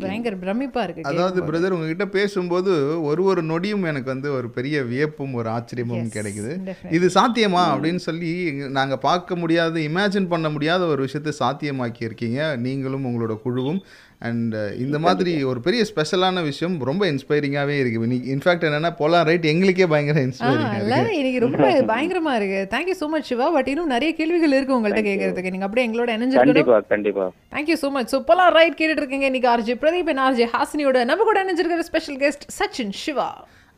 [0.00, 2.72] பயங்கர பிரமிப்பா இருக்கு அதாவது பிரதர் உங்ககிட்ட பேசும்போது
[3.02, 6.52] ஒரு ஒரு நொடியும் எனக்கு வந்து ஒரு பெரிய வியப்பும் ஒரு ஆச்சரியமும் கிடைக்குது.
[6.90, 7.62] இது சாத்தியமா?
[7.74, 8.32] அப்படின்னு சொல்லி
[8.78, 13.80] நாங்க பார்க்க முடியாத இமேஜின் பண்ண முடியாத ஒரு விஷயத்தை சாத்தியமாக்கி இருக்கீங்க நீங்களும் உங்களோட குழுவும்.
[14.22, 18.00] அண்ட் இந்த மாதிரி ஒரு பெரிய ஸ்பெஷலான விஷயம் ரொம்ப இன்ஸ்பைரிங்காகவே இருக்கு.
[18.34, 20.74] இன்ஃபேக்ட் என்னன்னா போலாம் ரைட் எங்களுக்கே பயங்கர இன்ஸ்பைரிங்
[21.18, 21.62] இன்னைக்கு ரொம்ப
[21.92, 22.60] பயங்கரமா இருக்கு.
[22.74, 23.46] Thank you so much Siva.
[23.50, 27.26] But இன்னும் நிறைய கேள்விகள் இருக்கு உங்கள்ட்ட கேட்கறதுக்கு நீங்க அப்படியே எங்களோட இணைஞ்சிருக்கணும் கண்டிப்பா கண்டிப்பா.
[27.54, 31.24] Thank you so much so போலாம் ரைட் கேட்டுட்டு இருக்கீங்க இன்னைக்கு ஆர்ஜே பிரதீப் and ஆர்ஜே ஹாசினியோட நம்ம
[31.30, 33.28] கூட இணைஞ்சிருக்கிற special guest Sachin Siva.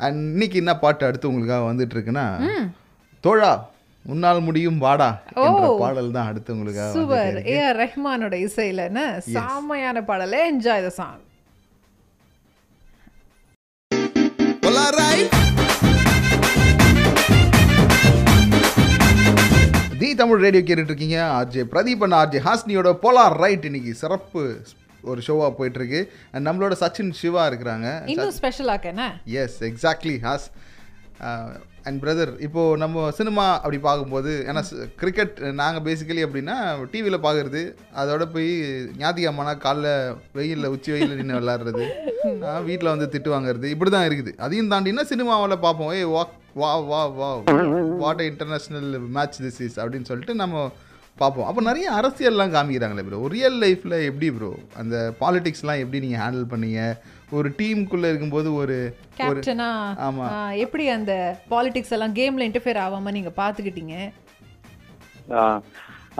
[0.00, 2.26] And இன்னைக்கு என்ன பாட்டு அடுத்து உங்களுக்காக வந்துட்டு இருக்குன்னா
[3.24, 3.52] தோழா
[4.10, 5.10] உன்னால் முடியும் வாடா
[5.46, 7.36] என்ற பாடல் தான் அடுத்து உங்களுக்காக சூப்பர்.
[7.56, 9.02] ஏ ரஹ்மானோட இசையில என்ன
[9.34, 10.40] செம்மையான பாடலே.
[10.52, 11.22] Enjoy the song
[20.00, 24.42] the Tamil radio கேட்டுட்டு இருக்கீங்க ஆர்ஜே பிரதீப் அண்ட் ஆர்ஜே ஹாஸ்னியோட போலார் ரைட் இன்னைக்கு சிறப்பு
[25.10, 26.00] ஒரு ஷோவாக போயிட்டு இருக்கு
[26.32, 27.88] அண்ட் நம்மளோட சச்சின் சிவா இருக்கிறாங்க.
[28.12, 29.06] இன்னும் special ஆக்கேன
[29.42, 30.46] yes exactly Has.
[31.86, 34.62] And brother இப்போது நம்ம சினிமா அப்படி பார்க்கும்போது ஏன்னா
[35.00, 36.56] கிரிக்கெட் நாங்கள் பேசிக்கலி அப்படின்னா
[36.92, 37.62] டிவியில் பார்க்குறது
[38.00, 38.52] அதோட போய்
[39.00, 39.88] ஞாத்திகம்மானா காலைல
[40.38, 41.84] வெயிலில் உச்சி வெயிலில் நின்று விளாட்றது
[42.68, 44.32] வீட்டில் வந்து திட்டு வாங்குறது இப்படி தான் இருக்குது.
[44.44, 45.92] அதையும் தாண்டினா சினிமாவில் பார்ப்போம்.
[45.98, 46.22] ஏய் வா
[46.60, 47.28] வா வா வா
[48.02, 50.64] what international match this is அப்படின்னு சொல்லிட்டு நம்ம
[51.20, 51.46] பார்ப்போம்.
[51.48, 54.50] அப்போ நிறைய அரசியல்லாம் காமிக்கிறாங்களே ப்ரோ ரியல் லைஃப்பில் எப்படி ப்ரோ
[54.82, 56.82] அந்த பாலிடிக்ஸ்லாம் எப்படி நீங்கள் ஹேண்டில் பண்ணீங்க?
[57.32, 58.76] ஒரு டீமுக்குள்ளே இருக்கும்போது ஒரு
[59.18, 59.68] கேப்டனா
[60.06, 60.26] ஆமா.
[60.64, 61.12] எப்படி அந்த
[61.50, 63.96] பாலிடிக்ஸ் எல்லாம் கேம்ல இன்டர்ஃபியர் ஆகாம நீங்க பாத்துக்கிட்டீங்க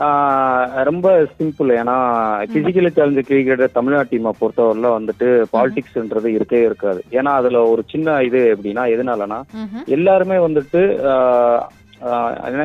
[0.03, 1.95] ஆஹ் ரொம்ப சிம்பிள் ஏன்னா
[2.53, 8.39] பிசிக்கலி சேலஞ்சு கிரிக்கெட் தமிழ்நாடு டீமை பொறுத்தவரையில வந்துட்டு பாலிடிக்ஸ்ன்றது இருக்கவே இருக்காது ஏன்னா அதுல ஒரு சின்ன இது
[8.53, 9.39] எப்படின்னா எதனாலனா.
[9.89, 10.81] எல்லாருமே வந்துட்டு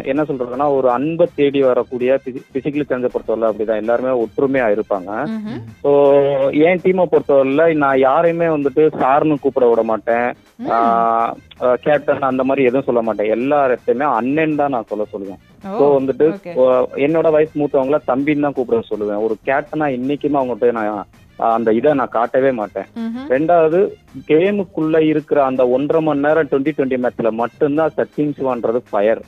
[0.04, 2.18] என்ன- சொல்றதுன்னா ஒரு அன்பை தேடி வரக்கூடிய
[2.54, 3.76] பிசிக்கலி சேலஞ்சை பொறுத்தவரை அப்படிதான்.
[3.76, 5.10] எல்லாருமே ஒற்றுமையா இருப்பாங்க.
[5.84, 5.90] ஸோ
[6.66, 10.28] என் டீமை பொறுத்தவரையில நான் யாரையுமே வந்துட்டு சார்னு கூப்பிட விட மாட்டேன்.
[11.84, 13.28] கேப்டன் அந்த மாதிரி எதுவும் சொல்ல மாட்டேன்.
[13.28, 15.40] எல்லா இடத்தையுமே அண்ணன் தான் நான் சொல்ல சொல்லுவேன்.
[15.78, 16.26] ஸோ வந்துட்டு
[17.06, 19.22] என்னோட வயசு மூத்தவங்கள தம்பின்னு தான் கூப்பிட சொல்லுவேன்.
[19.26, 21.06] ஒரு கேப்டனா இன்னைக்குமே அவங்ககிட்ட நான்
[21.56, 22.88] அந்த இதை நான் காட்டவே மாட்டேன்.
[23.32, 23.80] ரெண்டாவது
[24.30, 29.22] கேமுக்குள்ள இருக்கிற அந்த ஒன்றரை மணி நேரம் டுவெண்ட்டி டுவெண்ட்டி மேட்ச்ல மட்டும்தான் சச்சின் சிவான்றது ஃபயர்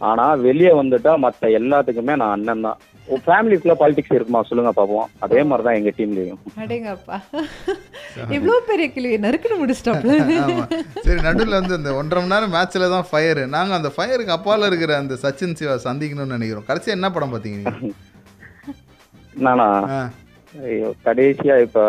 [0.00, 2.78] ஆனா வெளியே வந்துட்டா மத்த எல்லாத்துக்குமே நான் அண்ணன் தான்.
[3.26, 4.40] ஃபேமிலிக்குள்ள பாலிடிக்ஸ் இருக்குமா?
[4.48, 5.08] சொல்லுங்க பாப்போம்.
[5.24, 7.16] அதே மாதிரிதான் எங்க டீம்லயும் அடேங்கப்பா.
[8.36, 10.14] இவ்ளோ பெரிய கிளியை நறுக்குன்னு முடிச்சிட்டாப்ல.
[10.44, 10.64] ஆமா.
[11.06, 14.94] சரி நடுவில் வந்து அந்த ஒன்றரை மணி நேரம் மேட்ச்ல தான் ஃபயர் நாங்க அந்த ஃபயருக்கு அப்பால இருக்கிற
[15.02, 16.68] அந்த சச்சின் சிவா சந்திக்கணும்னு நினைக்கிறோம்.
[16.70, 17.60] கடைசியா என்ன படம் பாத்தீங்க
[19.46, 19.68] நானா?
[20.54, 21.80] ஐயோ கடைசியா இப்ப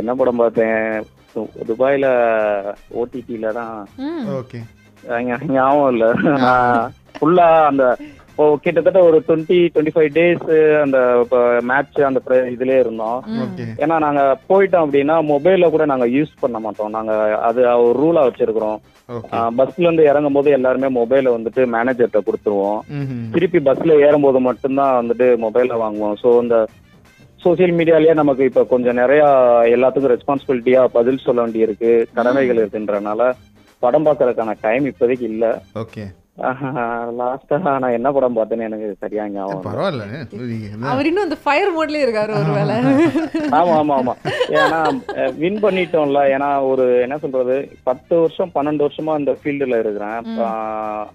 [0.00, 0.82] என்ன படம் பார்த்தேன்?
[1.68, 2.06] துபாயில
[3.00, 3.78] ஓடிடில தான்.
[4.40, 4.58] ஓகே.
[5.54, 6.04] ஞாபகம் இல்ல.
[7.16, 7.84] ஃபுல்லா அந்த
[8.30, 10.46] இப்போ கிட்டத்தட்ட ஒரு டுவெண்ட்டி டுவெண்ட்டி ஃபைவ் டேஸ்
[10.84, 10.98] அந்த
[11.70, 12.20] மேட்ச் அந்த
[12.54, 13.18] இதுலயே இருந்தோம்.
[13.82, 16.94] ஏன்னா நாங்க போயிட்டோம் அப்படின்னா மொபைல்ல கூட நாங்க யூஸ் பண்ண மாட்டோம்.
[16.96, 17.12] நாங்க
[17.48, 18.78] அது ஒரு ரூலா வச்சிருக்கிறோம்.
[19.58, 22.80] பஸ்ல இருந்து இறங்கும் போது எல்லாருமே மொபைல வந்துட்டு மேனேஜர்கிட்ட கொடுத்துருவோம்.
[23.34, 26.16] திருப்பி பஸ்ல ஏறும்போது மட்டும்தான் வந்துட்டு மொபைல வாங்குவோம்.
[26.24, 26.58] ஸோ இந்த
[27.44, 29.22] சோசியல் மீடியாலயே நமக்கு இப்ப கொஞ்சம் நிறைய
[29.74, 33.22] எல்லாத்துக்கும் ரெஸ்பான்சிபிலிட்டியா பதில் சொல்ல வேண்டியிருக்கு கடமைகள் இருக்குன்றனால
[33.82, 35.46] படம் பார்க்கறதுக்கான டைம் இப்போதைக்கு இல்ல.
[35.76, 36.04] ஓகே
[37.18, 39.66] லாஸ்டா நான் என்ன படம் பார்த்தேன்னு எனக்கு சரியா ஞாபகம் இல்ல.
[39.66, 40.04] பரவாயில்ல.
[40.44, 42.76] நீங்க என்ன- அவர் இன்னும் அந்த ஃபயர் மோட்லயே இருக்காரு ஒருவேளை
[43.52, 43.74] ஆமா.
[43.74, 44.14] ஆமா ஆமா
[44.54, 44.80] ஏன்னா
[45.38, 46.20] வின் பண்ணிட்டோம்ல.
[46.34, 50.18] ஏன்னா ஒரு என்ன சொல்றது பத்து வருஷம் பன்னெண்டு வருஷமா இந்த ஃபீல்டுல இருக்கிறேன்.
[50.44, 51.06] ஆஹ்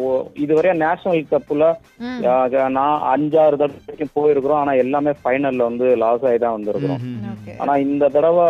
[0.00, 1.64] ஓ- இதுவரையா நேஷனல் கப்ல
[2.04, 2.20] ம்.
[2.70, 4.60] நான் அஞ்சாறு தடவை வரைக்கும் போயிருக்கிறோம்.
[4.60, 7.02] ஆனா எல்லாமே ஃபைனல்ல வந்து லாஸ் ஆகி தான் வந்திருக்கிறோம்.
[7.58, 8.46] ஆனா இந்த தடவை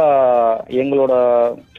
[0.78, 1.14] எங்களோட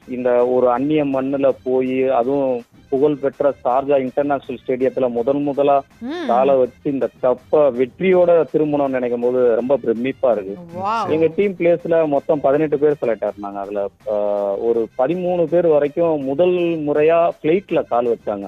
[0.10, 2.54] இந்த ஒரு அந்நிய மண்ணுல போய் அதுவும்
[2.90, 5.78] புகழ்பெற்ற சார்ஜா இன்டர்நேஷனல் ஸ்டேடியத்துல முதல் முதலா.
[6.32, 10.56] காலை வச்சு இந்த கப்ப வெற்றியோட திரும்பணும்னு நினைக்கும் போது ரொம்ப பிரமிப்பா இருக்கு.
[11.16, 13.62] எங்க டீம் பிளேஸ்ல மொத்தம் பதினெட்டு பேர் செலக்ட் ஆயிருந்தாங்க.
[13.66, 13.86] அதுல
[14.70, 16.58] ஒரு பதிமூணு பேர் வரைக்கும் முதல்
[16.90, 18.48] முறையா பிளைட்ல கால் வச்சாங்க.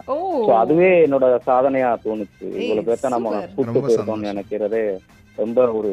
[0.61, 2.45] அதுவே என்னோட சாதனையா தோணுச்சு.
[2.61, 3.33] இவ்வளவு பேர்த்த நம்ம.
[3.55, 4.29] கூப்பிட்டு சந்தோஷம்.
[4.29, 4.83] நினைக்கிறதே
[5.37, 5.91] ரொம்ப ஒரு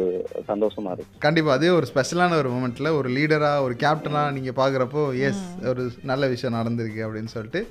[0.48, 1.20] சந்தோஷமா இருக்கு.
[1.26, 6.26] கண்டிப்பா அதே ஒரு ஸ்பெஷலான ஒரு மூமெண்ட்ல ஒரு லீடரா ஒரு கேப்டனா நீங்க பாக்குறப்போ எஸ் ஒரு நல்ல
[6.32, 7.62] விஷயம் நடந்திருக்கு அப்படின்னு சொல்லிட்டு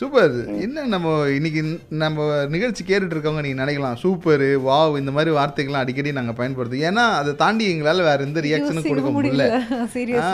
[0.00, 0.34] சூப்பர்.
[0.64, 1.60] என்ன நம்ம இன்னைக்கு
[2.02, 3.96] நம்ம நிகழ்ச்சி கேட்டுட்டு இருக்கவங்க நீங்க நினைக்கலாம்.
[4.02, 8.86] சூப்பர் வாவ் இந்த மாதிரி வார்த்தைகள்லாம் அடிக்கடி நாங்க பயன்படுத்தும் ஏன்னா அதை தாண்டி எங்களால வேற எந்த ரியாக்ஷனும்
[8.88, 9.46] கொடுக்க முடியல.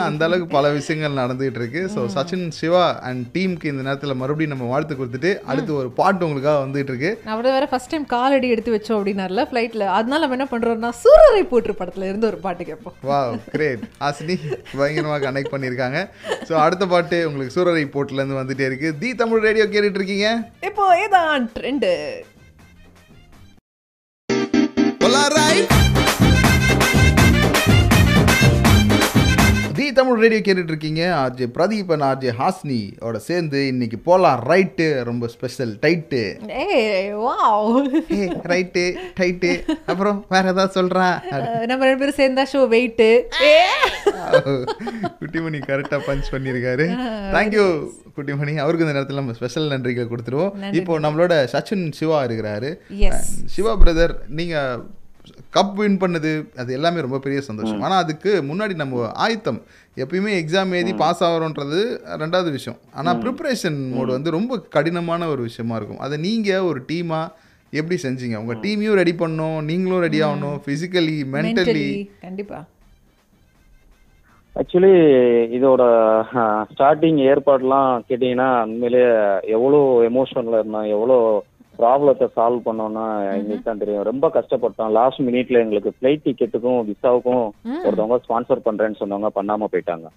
[0.09, 1.81] அந்த அளவுக்கு பல விஷயங்கள் நடந்துகிட்டு இருக்கு.
[1.93, 6.59] ஸோ சச்சின் சிவா அண்ட் டீமுக்கு இந்த நேரத்தில் மறுபடியும் நம்ம வாழ்த்து கொடுத்துட்டு அடுத்து ஒரு பாட்டு உங்களுக்காக
[6.65, 7.11] வந்துகிட்டு இருக்கு.
[7.35, 11.75] அவரை வேற ஃபர்ஸ்ட் டைம் காலடி எடுத்து வச்சோம் அப்படின்னார்ல ஃப்ளைட்ல அதனால நம்ம என்ன பண்றோம்னா சூரரை போற்று
[11.81, 12.97] படத்துல இருந்து ஒரு பாட்டு கேட்போம்.
[13.09, 13.19] வா
[13.55, 14.37] கிரேட் ஆசினி
[14.77, 15.97] பயங்கரமாக கனெக்ட் பண்ணியிருக்காங்க.
[16.49, 18.87] ஸோ அடுத்த பாட்டு உங்களுக்கு சூரரை போர்ட்லேருந்து வந்துட்டே இருக்கு.
[19.03, 20.29] தி தமிழ் ரேடியோ கேட்டுட்டு இருக்கீங்க
[20.63, 21.91] இப்போ ஏதான் ட்ரெண்டு
[29.85, 34.39] தி தமிழ் ரேடியோ கேட்டுட்டு இருக்கீங்க RJ Pradeep and RJ Hasini ஓட சேர்ந்து இன்னைக்கு போலாம்.
[34.51, 36.21] ரைட்டு ரொம்ப ஸ்பெஷல் டைட்டு
[38.51, 38.85] ரைட்டு
[39.19, 39.51] டைட்டு
[39.91, 41.09] அப்புறம் வேற ஏதாவது சொல்றா?
[41.71, 43.09] நம்ம ரெண்டு பேரும் சேர்ந்தா ஷோ வெயிட்டு
[45.21, 46.87] குட்டிமணி கரெக்டாக பஞ்ச் பண்ணியிருக்காரு
[47.37, 47.67] தேங்க்யூ
[48.17, 48.55] குட்டிமணி.
[48.63, 50.53] அவருக்கு இந்த நேரத்தில் நம்ம ஸ்பெஷல் நன்றிகள் கொடுத்துருவோம்.
[50.81, 52.71] இப்போ நம்மளோட சச்சின் சிவா இருக்கிறாரு.
[53.55, 54.67] சிவா பிரதர் நீங்க
[55.57, 57.81] கப் வின் பண்ணது அது எல்லாமே ரொம்ப பெரிய சந்தோஷம்.
[57.87, 59.59] ஆனா அதுக்கு முன்னாடி நம்ம ஆயத்தம்
[60.03, 61.81] எப்பயுமே எக்ஸாம் எழுதி பாஸ் ஆகிறோன்றது
[62.23, 62.79] ரெண்டாவது விஷயம்.
[62.99, 66.03] ஆனா ப்ரிப்பரேஷன் மோடு வந்து ரொம்ப கடினமான ஒரு விஷயமா இருக்கும்.
[66.07, 67.21] அதை நீங்க ஒரு டீமா
[67.79, 68.35] எப்படி செஞ்சீங்க?
[68.43, 71.89] உங்க டீமையும் ரெடி பண்ணணும் நீங்களும் ரெடி ஆகணும் ஃபிசிக்கலி மென்டலி மென்டலி
[72.27, 72.59] கண்டிப்பா.
[74.59, 74.93] ஆக்சுவலி
[75.57, 75.83] இதோட
[76.69, 79.09] ஸ்டார்டிங் ஏற்பாடுலாம் கேட்டீங்கன்னா உண்மையிலேயே
[79.55, 81.17] எவ்வளோ எமோஷன்ல இருந்தோம் எவ்வளோ
[81.79, 83.05] ப்ராப்ளத்தை சால்வ் பண்ணோம்னா
[83.37, 84.05] எங்களுக்கு தான் தெரியும்.
[84.09, 84.93] ரொம்ப கஷ்டப்பட்டோம்.
[84.97, 87.45] லாஸ்ட் மினிட்ல எங்களுக்கு ஃப்ளைட் டிக்கெட்டுக்கும் விசாவுக்கும்
[87.85, 90.07] ஒருத்தவங்க ஸ்பான்சர் பண்றேன்னு சொன்னவங்க பண்ணாம போயிட்டாங்க.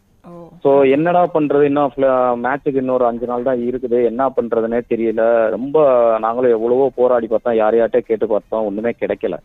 [0.65, 1.69] ஸோ என்னடா பண்றது?
[1.71, 3.99] இன்னும் மேட்சுக்கு இன்னொரு அஞ்சு நாள் தான் இருக்குது.
[4.11, 5.23] என்ன பண்றதுனே தெரியல.
[5.57, 5.79] ரொம்ப
[6.25, 7.61] நாங்களும் எவ்வளவோ போராடி பார்த்தோம்.
[7.63, 8.67] யார் யார்கிட்ட கேட்டு பார்த்தோம்.
[8.71, 9.39] ஒண்ணுமே கிடைக்கல.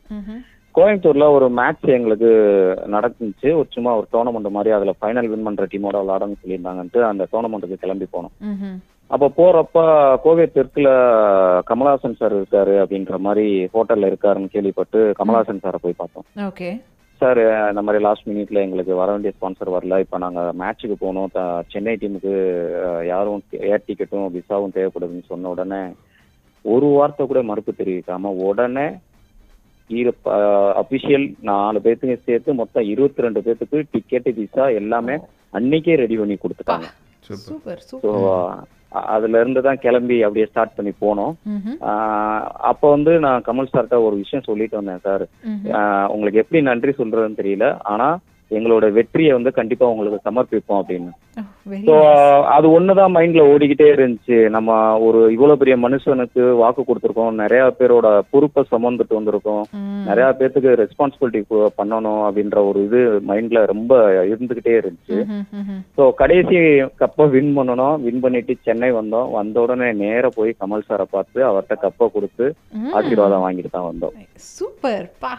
[0.76, 2.30] கோயம்புத்தூர்ல ஒரு மேட்ச் எங்களுக்கு
[2.94, 3.50] நடந்துச்சு.
[3.60, 4.72] ஒரு சும்மா ஒரு டோர்னமெண்ட் மாதிரி.
[4.78, 8.34] அதுல ஃபைனல் வின் பண்ற டீமோட விளாடணும்னு சொல்லியிருந்தாங்கன்ட்டு அந்த டோர்னமெண்ட்டுக்கு கிளம்பி போனோம்.
[9.08, 9.80] அப்ப போறப்ப
[10.18, 10.88] கோவை தெற்குல
[11.68, 16.26] கமலஹாசன் சார் இருக்காரு அப்படின்ற மாதிரி ஹோட்டல்ல இருக்காருன்னு கேள்விப்பட்டு கமலஹாசன் சாரை போய் பார்த்தோம்.
[16.38, 16.82] ஓகே.
[17.22, 17.40] சார்
[17.70, 20.00] இந்த மாதிரி லாஸ்ட் மினிட்ல எங்களுக்கு வர வேண்டிய ஸ்பான்சர் வரல.
[20.00, 22.34] இப்போ நாங்கள் மேட்ச்சுக்கு த- சென்னை டீமுக்கு
[23.06, 25.82] யாரும் ஏர் டிக்கெட்டும் விசாவும் தேவைப்படுதுன்னு சொன்ன உடனே
[26.66, 28.88] ஒரு வார்த்தை கூட மறுப்பு தெரிவிக்காம உடனே
[30.76, 35.16] அபிஷியல் நாலு பேர்த்துக்கு சேர்த்து மொத்தம் இருபத்தி ரெண்டு பேர்த்துக்கு டிக்கெட் விசா எல்லாமே
[35.54, 36.88] அன்னைக்கே ரெடி பண்ணி கொடுத்துட்டாங்க.
[37.28, 38.12] சூப்பர் ஸோ
[39.14, 41.34] அதுல இருந்து தான் கிளம்பி அப்படியே ஸ்டார்ட் பண்ணி போனோம்.
[42.72, 45.26] அப்போ வந்து நான் கமல் சார்கிட்ட ஒரு விஷயம் சொல்லிட்டு வந்தேன் சார்.
[46.14, 48.10] உங்களுக்கு எப்படி நன்றி சொல்றதுன்னு தெரியல ஆனா
[48.52, 51.12] எங்களோட வெற்றியை வந்து கண்டிப்பா உங்களுக்கு சமர்ப்பிப்போம் அப்படின்னு.
[51.66, 52.48] So nice.
[52.54, 54.38] அது ஒண்ணுதான் மைண்ட்ல ஓடிக்கிட்டே இருந்துச்சு.
[54.56, 54.70] நம்ம
[55.08, 57.38] ஒரு இவ்வளவு பெரிய மனுஷனுக்கு வாக்கு கொடுத்துருக்கோம்.
[57.44, 59.64] நிறைய பேரோட பொறுப்பை சுமந்துட்டு வந்திருக்கோம்.
[60.10, 61.42] நிறைய பேர்த்துக்கு ரெஸ்பான்சிபிலிட்டி
[61.80, 65.20] பண்ணணும் அப்படின்ற ஒரு இது மைண்ட்ல ரொம்ப இருந்துகிட்டே இருந்துச்சு.
[65.98, 66.60] ஸோ கடைசி
[67.04, 67.96] கப்பை வின் பண்ணணும்.
[68.08, 69.32] வின் பண்ணிட்டு சென்னை வந்தோம்.
[69.40, 72.48] வந்த உடனே நேரா போய் கமல் சாரை பார்த்து அவர்கிட்ட கப்பை கொடுத்து.
[73.00, 74.16] ஆசீர்வாதம் வாங்கிட்டு தான் வந்தோம்.
[74.54, 75.34] சூப்பர் பா.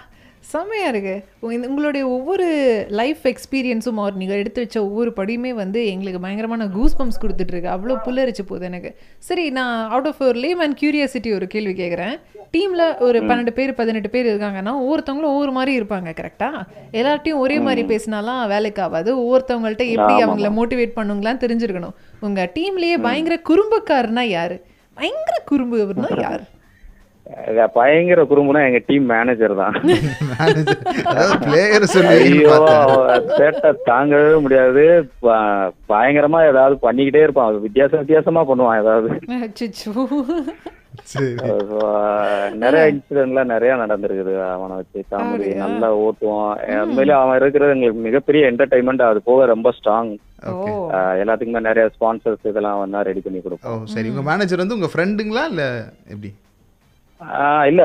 [0.45, 1.25] செம்மையா இருக்கு.
[1.39, 2.47] உங்க- இந்த- உங்களுடைய ஒவ்வொரு
[2.89, 7.71] லைஃப் எக்ஸ்பீரியன்ஸும் அவர் நீங்கள் எடுத்து வச்ச ஒவ்வொரு படியுமே வந்து எங்களுக்கு பயங்கரமான கூஸ் பம்ப்ஸ் கொடுத்துட்டு இருக்கு
[7.71, 8.97] அவ்வளோ புல்லரிச்சு போகுது எனக்கு.
[9.19, 12.21] சரி நான் அவுட் ஆஃப் ஒரு லேம் அண்ட் கியூரியாசிட்டி ஒரு கேள்வி கேட்குறேன்
[12.53, 16.61] டீமில் ஒரு பன்னெண்டு பேர் பதினெட்டு பேர் இருக்காங்கன்னா ஒவ்வொருத்தவங்களும் ஒவ்வொரு மாதிரி இருப்பாங்க கரெக்டா
[16.93, 19.17] எல்லார்ட்டையும் ஒரே மாதிரி பேசினாலாம் வேலைக்கு ஆகாது.
[19.19, 21.93] ஒவ்வொருத்தவங்கள்ட்ட எப்படி அவங்கள மோட்டிவேட் பண்ணுங்களான்னு தெரிஞ்சிருக்கணும்.
[22.21, 24.65] உங்க டீம்லயே பயங்கர குறும்புக்காரனா யாரு?
[24.95, 26.43] பயங்கர குறும்பு யாரு?
[27.77, 29.77] பயங்கர குறும்புனா எங்க டீம் மேனேஜர் தான்.
[33.39, 34.85] சேட்டை தாங்கவே முடியாது.
[35.93, 37.63] பயங்கரமா ஏதாவது பண்ணிக்கிட்டே இருப்பான்.
[37.67, 39.09] வித்தியாச வித்தியாசமா பண்ணுவான் ஏதாவது.
[42.63, 44.35] நிறைய இன்சிடென்ட்லாம் நிறைய நடந்திருக்குது.
[44.53, 45.49] அவனை வச்சு காமெடி?
[45.65, 46.55] நல்லா ஓட்டுவான்.
[46.85, 50.13] உண்மையிலே அவன் இருக்கிறது எங்களுக்கு மிகப்பெரிய என்டர்டைன்மெண்ட் அது போக ரொம்ப ஸ்ட்ராங்
[51.23, 54.09] எல்லாத்துக்குமே நிறைய ஸ்பான்சர்ஸ் இதெல்லாம் வந்தா ரெடி பண்ணி ஓ கொடுப்போம் சரி.
[54.09, 55.63] உங்க மேனேஜர் வந்து உங்க ஃப்ரெண்டுங்களா இல்ல
[56.07, 56.31] எப்படி?
[57.71, 57.83] இல்ல.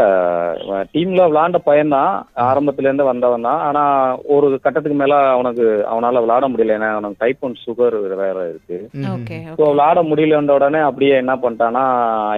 [0.93, 2.13] டீம்ல விளையாண்ட பையன்தான்.
[2.47, 3.83] ஆரம்பத்துல இருந்து வந்தவன் தான் ஆனா
[4.35, 6.75] ஒரு கட்டத்துக்கு மேல அவனுக்கு அவனால விளையாட முடியல.
[6.77, 8.77] ஏன்னா அவனுக்கு டைப் ஒன் சுகர் வேற இருக்கு.
[9.15, 11.85] ஓகே ஸோ விளையாட முடியலன்ற உடனே அப்படியே என்ன பண்ணிட்டான்னா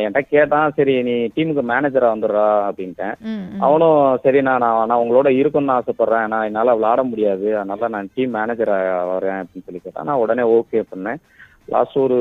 [0.03, 3.15] என்கிட்ட கேட்டான் சரி நீ டீமுக்கு மேனேஜரா வந்துடுறா அப்படின்ட்டேன்.
[3.67, 6.27] அவனும் சரி நான் நான் உங்களோட இருக்கணும்னு ஆசைப்படுறேன்.
[6.33, 7.47] நான் என்னால் விளையாட முடியாது.
[7.59, 8.77] அதனால நான் டீம் மேனேஜரா
[9.13, 10.09] வரேன் அப்படின்னு சொல்லி கேட்டேன்.
[10.09, 11.21] நான் உடனே ஓகே பண்ணேன்.
[11.73, 12.17] லாஸ்ட் ஒரு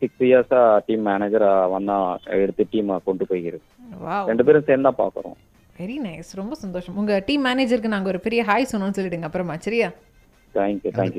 [0.00, 1.96] சிக்ஸ் இயர்ஸா டீம் மேனேஜரா வந்தா
[2.42, 3.64] எடுத்து டீமை கொண்டு போய்கிறது
[4.30, 5.36] ரெண்டு பேரும் சேர்ந்து தான் பார்க்குறோம்
[5.80, 6.96] வெரி நைஸ் ரொம்ப சந்தோஷம்.
[7.00, 9.90] உங்க டீம் மேனேஜருக்கு நாங்க ஒரு பெரிய ஹாய் சொன்னோம்னு சொல்லிடுங்க அப்புறமா சரியா?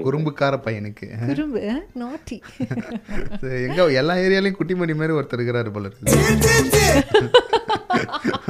[0.08, 1.06] குறும்புக்கார பையனுக்கு.
[1.30, 1.62] திரும்ப
[2.02, 2.38] நாட்டி
[3.68, 6.06] எங்க எல்லா ஏரியாலையும் குட்டிமணி மாதிரி ஒருத்தர் இருக்கிறாரு போல இருக்கு.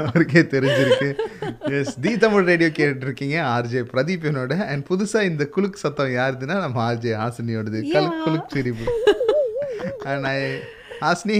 [0.03, 1.09] அவருக்கே தெரிஞ்சிருக்கு.
[1.77, 4.53] எஸ் தி தமிழ் ரேடியோ கேட்டுட்டு இருக்கீங்க ஆர்ஜே பிரதீப் என்னோட.
[4.71, 7.81] அண்ட் புதுசா இந்த குலுக் சத்தம் யாருதுன்னா நம்ம ஆர்ஜே ஹாசினியோடது.
[7.95, 8.87] கல் குலுக் சிரிப்பு
[11.03, 11.39] ஹாசினி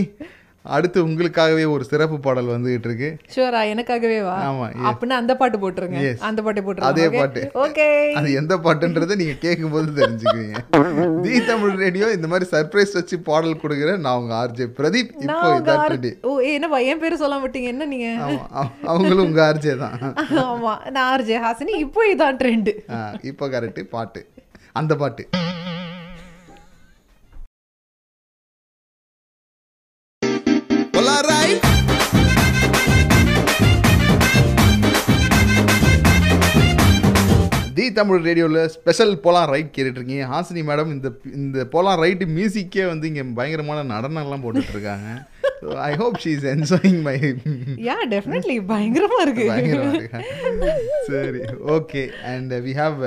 [0.65, 3.07] அடுத்து உங்களுக்காகவே ஒரு சிறப்பு பாடல் வந்துகிட்டு இருக்கு.
[3.33, 4.35] ஷூரா எனக்காகவே வா.
[4.49, 4.67] ஆமா.
[4.89, 5.97] அப்படின்னா அந்த பாட்டு போட்டுருங்க.
[6.27, 7.41] அந்த பாட்டு அதே போட்டுருங்க பாட்டு.
[7.63, 7.87] ஓகே
[8.19, 10.55] அது எந்த பாட்டுன்றதை நீங்க கேட்கும்போது தெரிஞ்சுக்குவீங்க.
[11.25, 15.11] தி தமிழ் ரேடியோ இந்த மாதிரி சர்ப்ரைஸ் வச்சு பாடல் கொடுக்குற நான் உங்க ஆர்ஜே பிரதீப்.
[15.25, 18.07] இப்போ இதான் ஓ என்னப்பா என் பேரு சொல்ல மாட்டீங்க என்ன நீங்க?
[18.93, 19.97] அவங்களும் உங்க ஆர்ஜே தான்.
[20.47, 22.71] ஆமா நான் ஆர்ஜே ஹாசினி இப்போ இதான் ட்ரெண்ட்
[23.31, 24.23] இப்போ கரெக்ட் பாட்டு.
[24.75, 25.25] அந்த பாட்டு.
[37.83, 42.85] தி தமிழ் ரேடியோவில் ஸ்பெஷல் போலாம் ரைட் கேட்டுட்டு இருக்கீங்க ஹாசினி மேடம் இந்த இந்த போலாம் ரைட்டு மியூசிக்கே
[42.87, 45.09] வந்து இங்கே பயங்கரமான நடனம்லாம் போட்டுட்டு இருக்காங்க
[45.83, 47.15] I hope she is enjoying my
[47.85, 49.45] yeah definitely பயங்கரமா இருக்கு.
[49.51, 50.19] பயங்கரமா இருக்கா.
[51.07, 51.41] சரி
[51.75, 52.99] okay and we have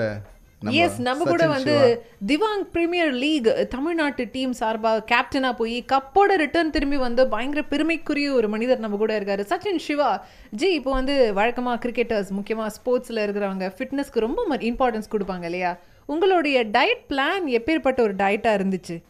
[0.72, 6.96] us நம்ம கூட வந்து திவாங் பிரீமியர் லீக் தமிழ்நாட்டு டீம் சார்பாக கேப்டனா போய் கப்போட ரிட்டர்ன் திரும்பி
[6.96, 9.44] வந்து பயங்கர பெருமைக்குரிய ஒரு மனிதர் நம்ம கூட இருக்காரு.
[9.50, 15.78] சச்சின் சிவா ஜி இப்போ வந்து வழக்கமா கிரிக்கெட்டர்ஸ் முக்கியமா ஸ்போர்ட்ஸ்ல இருக்கிறவங்க ஃபிட்னஸ்க்கு ரொம்ப இம்பார்ட்டன்ஸ் கொடுப்பாங்க இல்லையா?
[16.06, 19.02] உங்களுடைய டயட் பிளான் எப்பேற்பட்ட ஒரு டயட்டா இருந்துச்சு?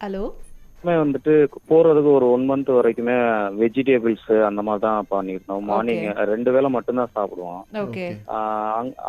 [0.00, 0.32] ஹலோ
[0.84, 1.32] வந்துட்டு
[1.68, 3.16] போறதுக்கு ஒரு ஒன் மந்த் வரைக்குமே
[3.60, 7.62] வெஜிடபிள்ஸ் அந்த மாதிரி தான் பண்ணிருந்தோம் மார்னிங் ரெண்டு வேளை மட்டும்தான் சாப்பிடுவோம்.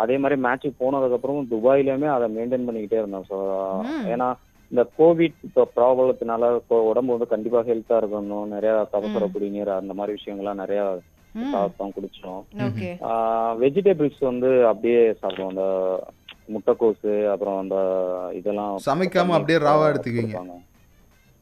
[0.04, 3.40] அதே மாதிரி மேட்சுக்கு போனதுக்கு அப்புறம் துபாயிலுமே அதை மெயின்டைன் பண்ணிக்கிட்டே இருந்தோம் ஸோ
[4.14, 4.30] ஏன்னா
[4.72, 6.52] இந்த கோவிட் இப்போ ப்ராப்ளத்தினால
[6.92, 8.48] உடம்பு வந்து கண்டிப்பா ஹெல்த்தா இருக்கணும்.
[8.56, 10.82] நிறைய கபசுர குடிநீர் அந்த மாதிரி விஷயங்கள்லாம் நிறைய
[11.54, 12.42] சாப்பிட்டோம் குடிச்சோம்.
[12.68, 12.90] ஓகே
[13.64, 15.54] வெஜிடபிள்ஸ் வந்து அப்படியே சாப்பிடுவோம்.
[15.54, 15.66] அந்த
[16.56, 17.78] முட்டைக்கோசு அப்புறம் அந்த
[18.40, 20.42] இதெல்லாம் சமைக்காம அப்படியே ராவா எடுத்துக்குவீங்க.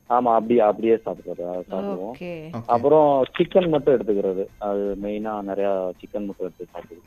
[0.10, 2.12] ஆமா அப்படியே அப்படியே சாப்பிடுறது அது சாப்பிடுவோம்.
[2.14, 2.32] ஓகே.
[2.74, 4.44] அப்புறம் சிக்கன் மட்டும் எடுத்துக்கிறது.
[4.68, 5.70] அது மெயினா நிறைய
[6.02, 7.06] சிக்கன் மட்டும் எடுத்து சாப்பிடுவோம்.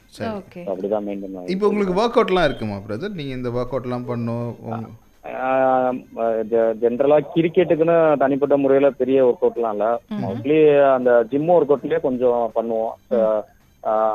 [0.71, 4.49] அப்படிதான் மெயின்டைன் பண்ணி இப்போ உங்களுக்கு ஒர்க் அவுட்லாம் இருக்குமா பிரதர் நீங்க இந்த ஒர்க் அவுட்லாம் பண்ணும்
[6.83, 9.87] ஜென்ரலா கிரிக்கெட்டுக்குன்னு தனிப்பட்ட முறையில பெரிய ஒர்க் அவுட்லாம் இல்ல
[10.25, 10.59] மோஸ்ட்லி
[10.97, 12.95] அந்த ஜிம் ஒர்க் அவுட்லயே கொஞ்சம் பண்ணுவோம்.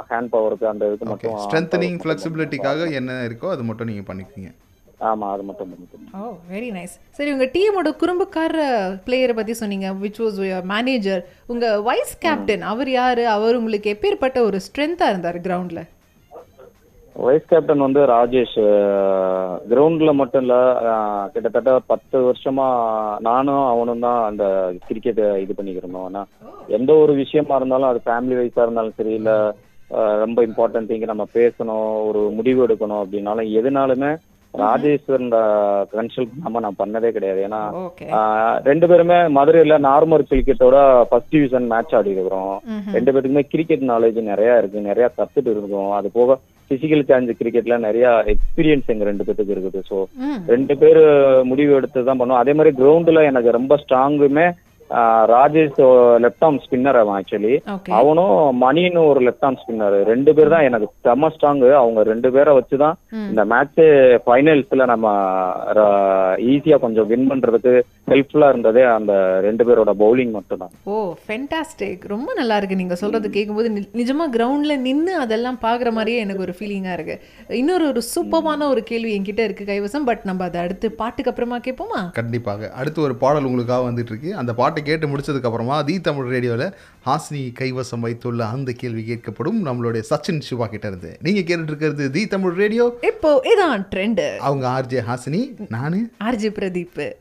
[0.10, 4.52] ஹேண்ட் பவருக்கு அந்த இதுக்கு மட்டும் ஸ்ட்ரென்தனிங் ஃப்ளெக்சிபிலிட்டிக்காக என்ன இருக்கோ அது மட்டும் நீங்க பண்ணிக்குவீங்க.
[5.00, 8.58] ஆமா அது மட்டும் பண்ணிக்கணும் ஓ வெரி நைஸ் சரி உங்க டீமோட குறும்புக்கார
[9.06, 10.38] பிளேயரை பத்தி சொன்னீங்க விச் வாஸ்
[10.72, 13.24] மேனேஜர் உங்க வைஸ் கேப்டன் அவர் யாரு?
[13.36, 15.82] அவர் உங்களுக்கு எப்பேற்பட்ட ஒரு ஸ்ட்ரென்த்தா இருந்தாரு கிரவுண்ட்ல
[17.16, 18.56] வைஸ் கேப்டன் வந்து ராஜேஷ்.
[19.70, 20.56] கிரவுண்ட்ல மட்டும் இல்ல
[21.34, 22.68] கிட்டத்தட்ட பத்து வருஷமா
[23.28, 24.46] நானும் அவனும் தான் அந்த
[24.88, 26.22] கிரிக்கெட் இது பண்ணிக்கிறோம் ஆனா
[26.70, 29.32] எந்த ஒரு விஷயமா இருந்தாலும் அது ஃபேமிலி வைஸா இருந்தாலும் சரி இல்ல
[30.24, 34.12] ரொம்ப இம்பார்ட்டன்ட் திங் நம்ம பேசணும் ஒரு முடிவு எடுக்கணும் அப்படின்னாலும் எதுனாலுமே
[34.62, 35.30] ராஜேஸ்வரன்
[35.94, 37.40] கன்சல்ட் பண்ணாம நான் பண்ணதே கிடையாது.
[37.48, 37.62] ஏன்னா
[38.70, 40.78] ரெண்டு பேருமே மதுரையில நார்மல் கிரிக்கெட்டோட
[41.10, 42.56] ஃபர்ஸ்ட் டிவிஷன் மேட்ச் ஆடி இருக்கிறோம்.
[42.96, 44.90] ரெண்டு பேருக்குமே கிரிக்கெட் நாலேஜ் நிறைய இருக்கு.
[44.90, 45.92] நிறைய கத்துட்டு இருக்கோம்.
[46.00, 46.38] அது போக
[46.72, 49.82] பிசிக்கல் சேலஞ்ச் கிரிக்கெட்ல நிறைய எக்ஸ்பீரியன்ஸ் எங்க ரெண்டு பேத்துக்கு இருக்குது.
[49.90, 49.98] ஸோ
[50.54, 51.02] ரெண்டு பேர்
[51.52, 52.44] முடிவு எடுத்து தான் பண்ணுவோம்.
[52.44, 54.46] அதே மாதிரி கிரவுண்ட்ல எனக்கு ரொம்ப ஸ்ட்ராங்குமே
[55.32, 55.80] ராஜேஷ்
[56.24, 57.54] லெஃப்ட் ஆர்ம் ஸ்பின்னர் அவன் ஆக்சுவலி
[57.98, 62.54] அவனும் மணின்னு ஒரு லெஃப்ட் ஆர்ம் ஸ்பின்னர் ரெண்டு பேர் தான் எனக்கு செம்ம ஸ்ட்ராங்கு அவங்க ரெண்டு பேரை
[62.58, 63.28] வச்சு தான் ம்.
[63.30, 63.82] இந்த மேட்ச்
[64.26, 65.08] ஃபைனல்ஸ்ல நம்ம
[66.48, 67.74] ஈஸியா கொஞ்சம் வின் பண்றதுக்கு
[68.08, 69.14] ஹெல்ப்ஃபுல்லா இருந்ததே அந்த
[69.46, 72.80] ரெண்டு பேரோட பவுலிங் மட்டும் தான் ஓ ஃபென்டாஸ்டிக் ரொம்ப நல்லா இருக்கு.
[72.80, 77.16] நீங்க சொல்றது கேட்கும்போது நிஜமா கிரவுண்ட்ல நின்னு அதெல்லாம் பாக்குற மாதிரியே எனக்கு ஒரு ஃபீலிங்கா இருக்கு.
[77.58, 80.06] இன்னொரு ஒரு சூப்பரான ஒரு கேள்வி என்கிட்ட இருக்கு கைவசம்.
[80.06, 82.02] பட் நம்ம அதை அடுத்து பாட்டுக்கு அப்புறமா கேட்போமா?
[82.18, 82.70] கண்டிப்பாக.
[82.80, 84.32] அடுத்து ஒரு பாடல் உங்களுக்காக வந்துட்டு இருக்கு.
[84.36, 86.68] அந்த பாட்டை கேட்டு முடிச்சதுக்கு அப்புறமா தி தமிழ் ரேடியோவில்
[87.06, 91.18] ஹாசினி கைவசம் வைத்துள்ள அந்த கேள்வி கேட்கப்படும் நம்மளுடைய சச்சின் சிவா கிட்ட இருந்து.
[91.22, 92.98] நீங்க கேட்டுட்டு இருக்கிறது தி தமிழ் ரேடியோ.
[93.02, 96.00] இப்போ இதான் ட்ரெண்ட் அவங்க ஆர்ஜே ஹாசினி நானு.
[96.24, 97.12] ஆர்ஜி பிரதீப்.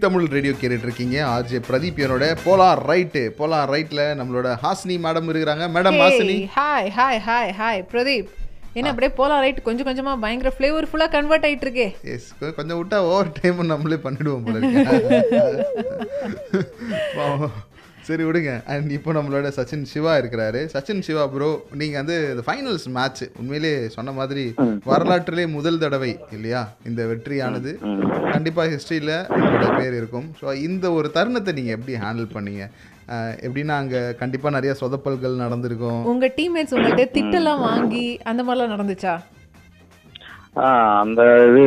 [0.00, 5.76] தமிழ் ரேடியோ கேட்டுட்டு இருக்கீங்க ஆர்ஜே பிரதீப் என்னோட போலார் ரைட்டு போலார் ரைட்ல நம்மளோட ஹாசினி மேடம் இருக்கிறாங்க.
[5.76, 6.50] Madam Hasini.
[6.56, 8.26] Hi hi hi hi Pradeep.
[8.72, 13.32] என்ன அப்படியே போலாம் ரைட் கொஞ்சம் கொஞ்சமா பயங்கர ஃப்ளேவர்ஃபுல்லா கன்வெர்ட் ஆயிட்டு இருக்கே எஸ் கொஞ்சம் விட்டா ஓவர்
[13.40, 14.58] டைம் நம்மளே பண்ணிடுவோம் போல.
[18.10, 18.52] சரி விடுங்க.
[18.72, 20.60] அண்ட் இப்போ நம்மளோட சச்சின் சிவா இருக்கிறாரு.
[20.74, 24.44] சச்சின் சிவா ப்ரோ நீங்க வந்து இந்த ஃபைனல்ஸ் மேட்ச் உண்மையிலே சொன்ன மாதிரி
[24.90, 26.62] வரலாற்றிலே முதல் தடவை இல்லையா?
[26.90, 27.72] இந்த வெற்றியானது.
[28.36, 30.28] கண்டிப்பா ஹிஸ்டரியில உங்களோட பேர் இருக்கும்.
[30.40, 32.64] ஸோ இந்த ஒரு தருணத்தை நீங்க எப்படி ஹேண்டில் பண்ணீங்க?
[33.46, 36.02] எப்படின்னா அங்க கண்டிப்பா நிறைய சொதப்பல்கள் நடந்திருக்கும்.
[36.12, 39.14] உங்க டீம்மேட்ஸ் உங்கள்ட்ட திட்டெல்லாம் வாங்கி அந்த மாதிரிலாம் நடந்துச்சா?
[40.52, 41.64] அந்த இது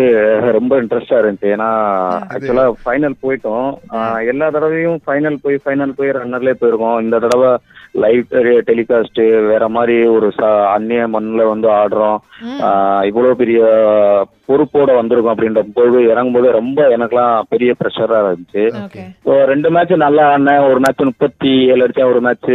[0.52, 1.48] ரொம்ப இன்ட்ரெஸ்டா இருந்துச்சு.
[1.56, 1.70] ஏன்னா
[2.34, 3.70] ஆக்சுவலா ஃபைனல் போயிட்டோம்.
[4.28, 7.02] எல்லா தடவையும் ஃபைனல் போய் ஃபைனல் போய் ரன்னர்லேயே போயிருக்கோம்.
[7.02, 7.52] இந்த தடவை
[7.94, 8.24] லைவ்
[8.70, 10.32] டெலிகாஸ்ட் வேற மாதிரி ஒரு
[10.68, 12.18] அந்நிய மண்ணில் வந்து ஆடுறோம்.
[12.62, 13.60] ஆஹ் இவ்வளவு பெரிய
[14.48, 18.64] பொறுப்போட வந்திருக்கோம் அப்படின்ற போது இறங்கும் போது ரொம்ப எனக்கெல்லாம் பெரிய ப்ரெஷரா இருந்துச்சு.
[19.46, 20.64] ரெண்டு மேட்ச் நல்லா ஆடினேன்.
[20.64, 22.50] ஒரு மேட்ச் முப்பத்தி ஏழு அடிச்சேன் ஒரு மேட்ச்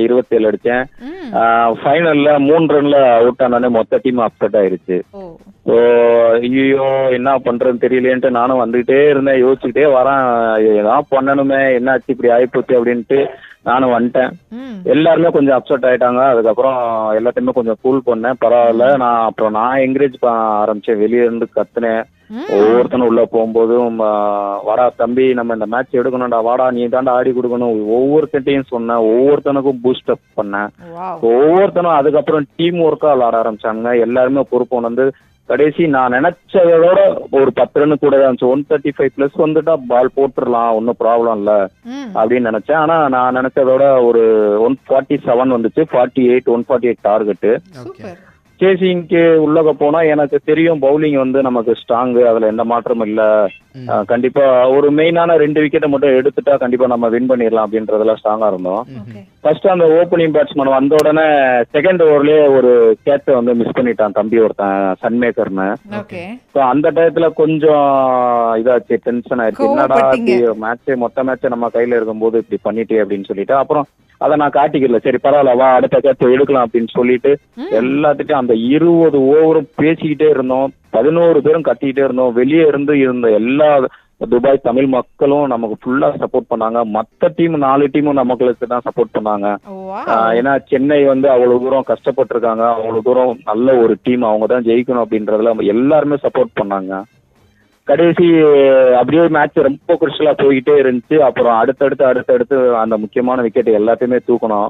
[0.00, 0.84] இருபத்தி ஏழு அடிச்சேன்.
[1.82, 5.00] ஃபைனல்ல மூணு ரன்ல அவுட் ஆனானே மொத்த டீம் அப்செட் ஆயிருச்சு.
[5.66, 5.76] ஸோ
[6.32, 9.44] ஐயோ என்ன பண்றதுன்னு தெரியலேன்ட்டு நானும் வந்துகிட்டே இருந்தேன்.
[9.44, 10.24] யோசிச்சுக்கிட்டே வரேன்.
[10.76, 13.26] ஏதாவது பண்ணணுமே என்னாச்சு இப்படி ஆயிப்போச்சு அப்படின்ட்டு
[13.62, 14.30] நானும் வந்துட்டேன்.
[14.84, 16.20] எல்லாருமே கொஞ்சம் அப்செட் ஆயிட்டாங்க.
[16.28, 16.78] அதுக்கப்புறம்
[17.18, 18.34] எல்லாத்தையுமே கொஞ்சம் கூல் பண்ணேன்.
[18.44, 18.96] பரவாயில்ல.
[18.96, 20.98] நான் அப்புறம் நான் என்கரேஜ் பண்ண ஆரம்பிச்சேன்.
[20.98, 22.02] வெளியே இருந்து கத்துனேன்.
[22.54, 23.96] ஒவ்வொருத்தனும் உள்ள போகும்போதும்
[24.64, 26.42] வாடா தம்பி நம்ம இந்த மேட்ச் எடுக்கணும்டா.
[26.42, 27.76] வாடா நீ தாண்டா ஆடி கொடுக்கணும்.
[27.96, 29.02] ஒவ்வொருத்தட்டையும் சொன்னேன்.
[29.10, 30.68] ஒவ்வொருத்தனுக்கும் பூஸ்ட் அப் பண்ணேன்.
[30.98, 35.12] வாவ் ஒவ்வொருத்தனும் அதுக்கப்புறம் டீம் ஒர்க்கா விளாட ஆரம்பிச்சாங்க எல்லாருமே பொறுப்பு வந்து
[35.50, 36.98] கடைசி நான் நினைச்சதோட
[37.38, 38.36] ஒரு பத்து ரன் கூட தான்.
[38.50, 41.58] ஒன் தேர்ட்டி ஃபைவ் பிளஸ் வந்துட்டா பால் போட்டுடலாம் ஒன்றும் ப்ராப்ளம் இல்லை.
[42.20, 42.80] அப்படின்னு நினைச்சேன்.
[42.82, 44.22] ஆனா நான் நினைச்சதோட ஒரு
[44.66, 45.84] ஒன் ஃபார்ட்டி செவன் வந்துச்சு.
[45.92, 47.52] Forty eight one forty eight target
[48.60, 53.22] சேசிங்க்கு உள்ளக போனா எனக்கு தெரியும் பவுலிங் வந்து நமக்கு ஸ்ட்ராங் அதுல எந்த மாற்றமும் இல்ல.
[54.06, 58.82] கண்டிப்பா ஒரு மெயினான ரெண்டு விக்கெட்டை மட்டும் எடுத்துட்டா கண்டிப்பா நம்ம வின் பண்ணிடலாம் அப்படின்றதுல ஸ்ட்ராங்கா இருந்தோம்.
[59.42, 61.26] ஃபர்ஸ்ட் அந்த ஓப்பனிங் பேட்ஸ்மேன் வந்த உடனே
[61.74, 62.72] செகண்ட் ஓவர்லயே ஒரு
[63.06, 65.68] கேட்சை வந்து மிஸ் பண்ணிட்டான் தம்பி ஒருத்தன் சன்மேக்கர்னு
[66.66, 67.86] அந்த டயத்துல கொஞ்சம்
[68.60, 69.68] இதாச்சு டென்ஷன் ஆயிடுச்சு.
[69.70, 70.00] என்னடா.
[70.64, 73.86] மேட்ச் மொத்த மேட்ச் நம்ம கையில இருக்கும்போது இப்படி பண்ணிட்டே அப்படின்னு சொல்லிட்டு அப்புறம்
[74.24, 77.32] அதை நான் காட்டிக்கல சரி பரவாயில்ல வா அடுத்த கேட்ச் எடுக்கலாம் அப்படின்னு சொல்லிட்டு
[77.80, 80.68] எல்லாத்துட்டும் அந்த இருபது ஓவரும் பேசிக்கிட்டே இருந்தோம்.
[80.96, 82.36] பதினோரு பேரும் கத்திக்கிட்டே இருந்தோம்.
[82.38, 83.68] வெளியே இருந்து இருந்த எல்லா
[84.32, 86.80] துபாய் தமிழ் மக்களும் நமக்கு ஃபுல்லா சப்போர்ட் பண்ணாங்க.
[86.96, 89.46] மத்த டீம் நாலு டீமும் நமக்கு தான் சப்போர்ட் பண்ணாங்க.
[90.38, 92.64] ஏன்னா சென்னை வந்து அவ்வளவு தூரம் கஷ்டப்பட்டிருக்காங்க.
[92.74, 97.00] அவ்வளவு தூரம் நல்ல ஒரு டீம் அவங்க தான் ஜெயிக்கணும் அப்படின்றதுல எல்லாருமே சப்போர்ட் பண்ணாங்க.
[97.90, 98.26] கடைசி
[98.98, 101.16] அப்படியே மேட்ச் ரொம்ப குருஷலா போய்கிட்டே இருந்துச்சு.
[101.18, 104.68] அப்புறம் அடுத்தடுத்து அடுத்தடுத்து அந்த முக்கியமான விக்கெட் எல்லாத்தையுமே தூக்கணும்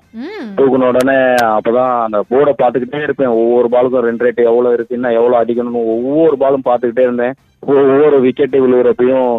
[0.56, 1.18] தூக்குன உடனே
[1.56, 3.34] அப்பதான் அந்த போர்டை பார்த்துக்கிட்டே இருப்பேன்.
[3.42, 7.36] ஒவ்வொரு பாலுக்கும் ரெண்டு ரேட் எவ்வளவு இருக்கு இன்னும் எவ்வளவு அடிக்கணும்னு ஒவ்வொரு பாலும் பார்த்துக்கிட்டே இருந்தேன்.
[7.66, 9.32] ஒவ்வொரு விக்கெட்டு விழுகிறப்பையும்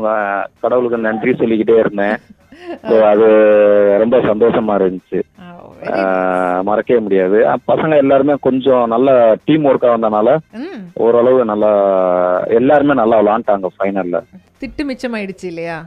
[0.60, 2.18] கடவுளுக்கு நன்றி சொல்லிக்கிட்டே இருந்தேன்.
[3.12, 3.28] அது
[4.00, 5.20] ரொம்ப சந்தோஷமா இருந்துச்சு.
[6.68, 7.38] மறக்கவே முடியாது.
[7.72, 9.10] பசங்க எல்லாருமே கொஞ்சம் நல்ல
[9.48, 10.36] டீம் ஒர்க்கா வந்தனால
[11.06, 11.72] ஓரளவு நல்லா
[12.60, 14.20] எல்லாருமே நல்லா விளாண்டாங்க ஃபைனல்ல
[14.64, 15.80] திட்டு மிச்சமாயிடுச்சு இல்லையா?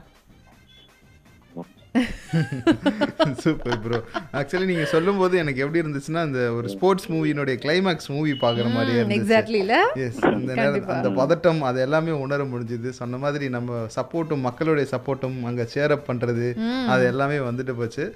[3.42, 3.98] சூப்பர் ப்ரோ
[4.38, 9.18] ஆக்சுவலி நீங்க சொல்லும்போது எனக்கு எப்படி இருந்துச்சுன்னா அந்த ஒரு ஸ்போர்ட்ஸ் மூவியினுடைய கிளைமேக்ஸ் மூவி பாக்குற மாதிரியே இருந்துச்சு.
[9.18, 9.76] எக்ஸாக்ட்லி இல்ல
[10.06, 12.90] எஸ் இந்த நேரம் அந்த பதட்டம் அது எல்லாமே உணர முடிஞ்சுது.
[13.00, 16.48] சொன்ன மாதிரி நம்ம சப்போர்ட்டும் மக்களுடைய சப்போர்ட்டும் அங்கே சேரப் பண்ணுறது
[16.94, 18.06] அது எல்லாமே வந்துட்டு போச்சு.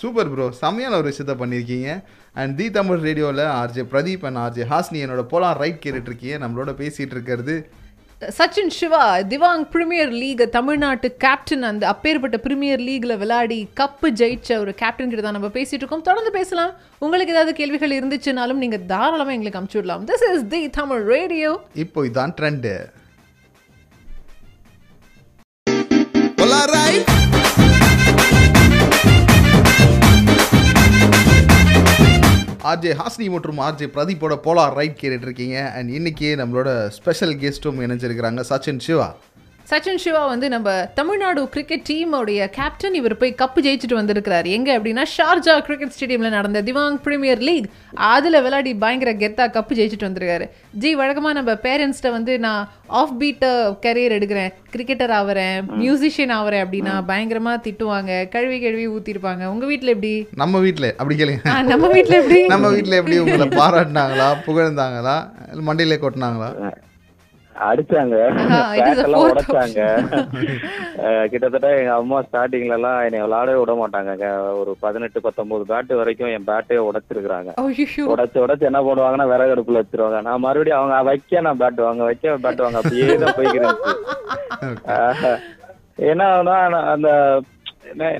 [0.00, 1.90] சூப்பர் ப்ரோ செம்மையான ஒரு விஷயத்த பண்ணியிருக்கீங்க
[2.40, 6.72] அண்ட் தி தமிழ் ரேடியோவில் RJ Pradeep and RJ Hasini என்னோட போலாம் ரைட் கேட்டுட்டு இருக்கீங்க நம்மளோட
[6.80, 7.56] பேசிட்டு இருக்கிறது.
[8.36, 14.72] சச்சின் சிவா திவாங் பிரீமியர் லீக் தமிழ்நாட்டு கேப்டன் அந்த அப்பேற்பட்ட பிரீமியர் லீக்ல விளையாடி கப்பு ஜெயிச்ச ஒரு
[14.80, 16.04] கேப்டன் கிட்ட தான் நம்ம பேசிட்டு இருக்கோம்.
[16.08, 16.72] தொடர்ந்து பேசலாம்.
[17.04, 20.06] உங்களுக்கு ஏதாவது கேள்விகள் இருந்துச்சுனாலும் நீங்க தாராளமா எங்களுக்கு அமுச்சு விடலாம்.
[20.10, 21.52] This is the Tamil radio
[21.84, 22.74] இப்போ இதான் ட்ரெண்டு
[32.64, 35.72] ஆர்ஜே ஹாஸ்னி மற்றும் ஆர்ஜே பிரதீப்போட போலார் ரைட் கேட்டுட்டு இருக்கீங்க.
[35.72, 39.14] அண்ட் இன்னைக்கு நம்மளோட ஸ்பெஷல் கெஸ்ட்டும் இணைஞ்சிருக்கிறாங்க சச்சின் சிவா.
[39.70, 44.48] சச்சின் சிவா வந்து நம்ம தமிழ்நாடு கிரிக்கெட் டீமோடைய கேப்டன் இவர் போய் கப்பு ஜெயிச்சுட்டு வந்திருக்கிறாரு.
[44.56, 47.66] எங்க அப்படின்னா ஷார்ஜா கிரிக்கெட் ஸ்டேடியம்ல நடந்த திவாங் பிரீமியர் லீக்
[48.12, 50.46] அதுல விளையாடி பயங்கர கெத்தா கப்பு ஜெயிச்சுட்டு வந்திருக்காரு.
[50.84, 52.62] ஜி வழக்கமா நம்ம பேரண்ட்ஸ்ட்ட வந்து நான்
[53.00, 53.46] ஆஃப் பீட்
[53.84, 54.50] கரியர் எடுக்கிறேன்.
[54.74, 58.28] கிரிக்கெட்டர் ஆவறேன் மியூசிஷியன் ஆவறேன் அப்படின்னா பயங்கரமா திட்டுவாங்க.
[58.34, 59.44] கழுவி கழுவி ஊத்திருப்பாங்க.
[59.54, 60.14] உங்க வீட்ல எப்படி?
[60.44, 62.42] நம்ம வீட்டில் அப்படி கேளுங்க நம்ம வீட்ல எப்படி?
[62.56, 65.16] நம்ம வீட்டில் எப்படி உங்களை பாராட்டினாங்களா புகழ்ந்தாங்களா
[65.70, 66.50] மண்டையிலே கொட்டினாங்களா?
[67.68, 68.16] அடிச்சாங்க.
[68.42, 69.80] ஆஹா, it is a பேட் எல்லாம் fourth உடைச்சாங்க
[71.32, 74.28] கிட்டத்தட்ட எங்க அம்மா ஸ்டார்டிங்ல எல்லாம் என்னை விளையாடவே விட மாட்டாங்க.
[74.60, 79.82] ஒரு பதினெட்டு பத்தொன்பது பேட் வரைக்கும் என் பேட்டே உடைச்சிருக்காங்க ஐயோ உடைச்சு உடைச்சு என்ன பண்ணுவாங்கன்னா விறகு அடுப்புல
[79.82, 80.20] வச்சிருவாங்க.
[80.28, 82.80] நான் மறுபடியும் அவங்க வைக்க நான் பேட் வாங்க வைக்க பேட் வாங்க.
[82.82, 83.78] அப்படியே தான் போய்க்கிறேன்
[86.10, 86.26] ஏன்னா
[86.94, 87.08] அந்த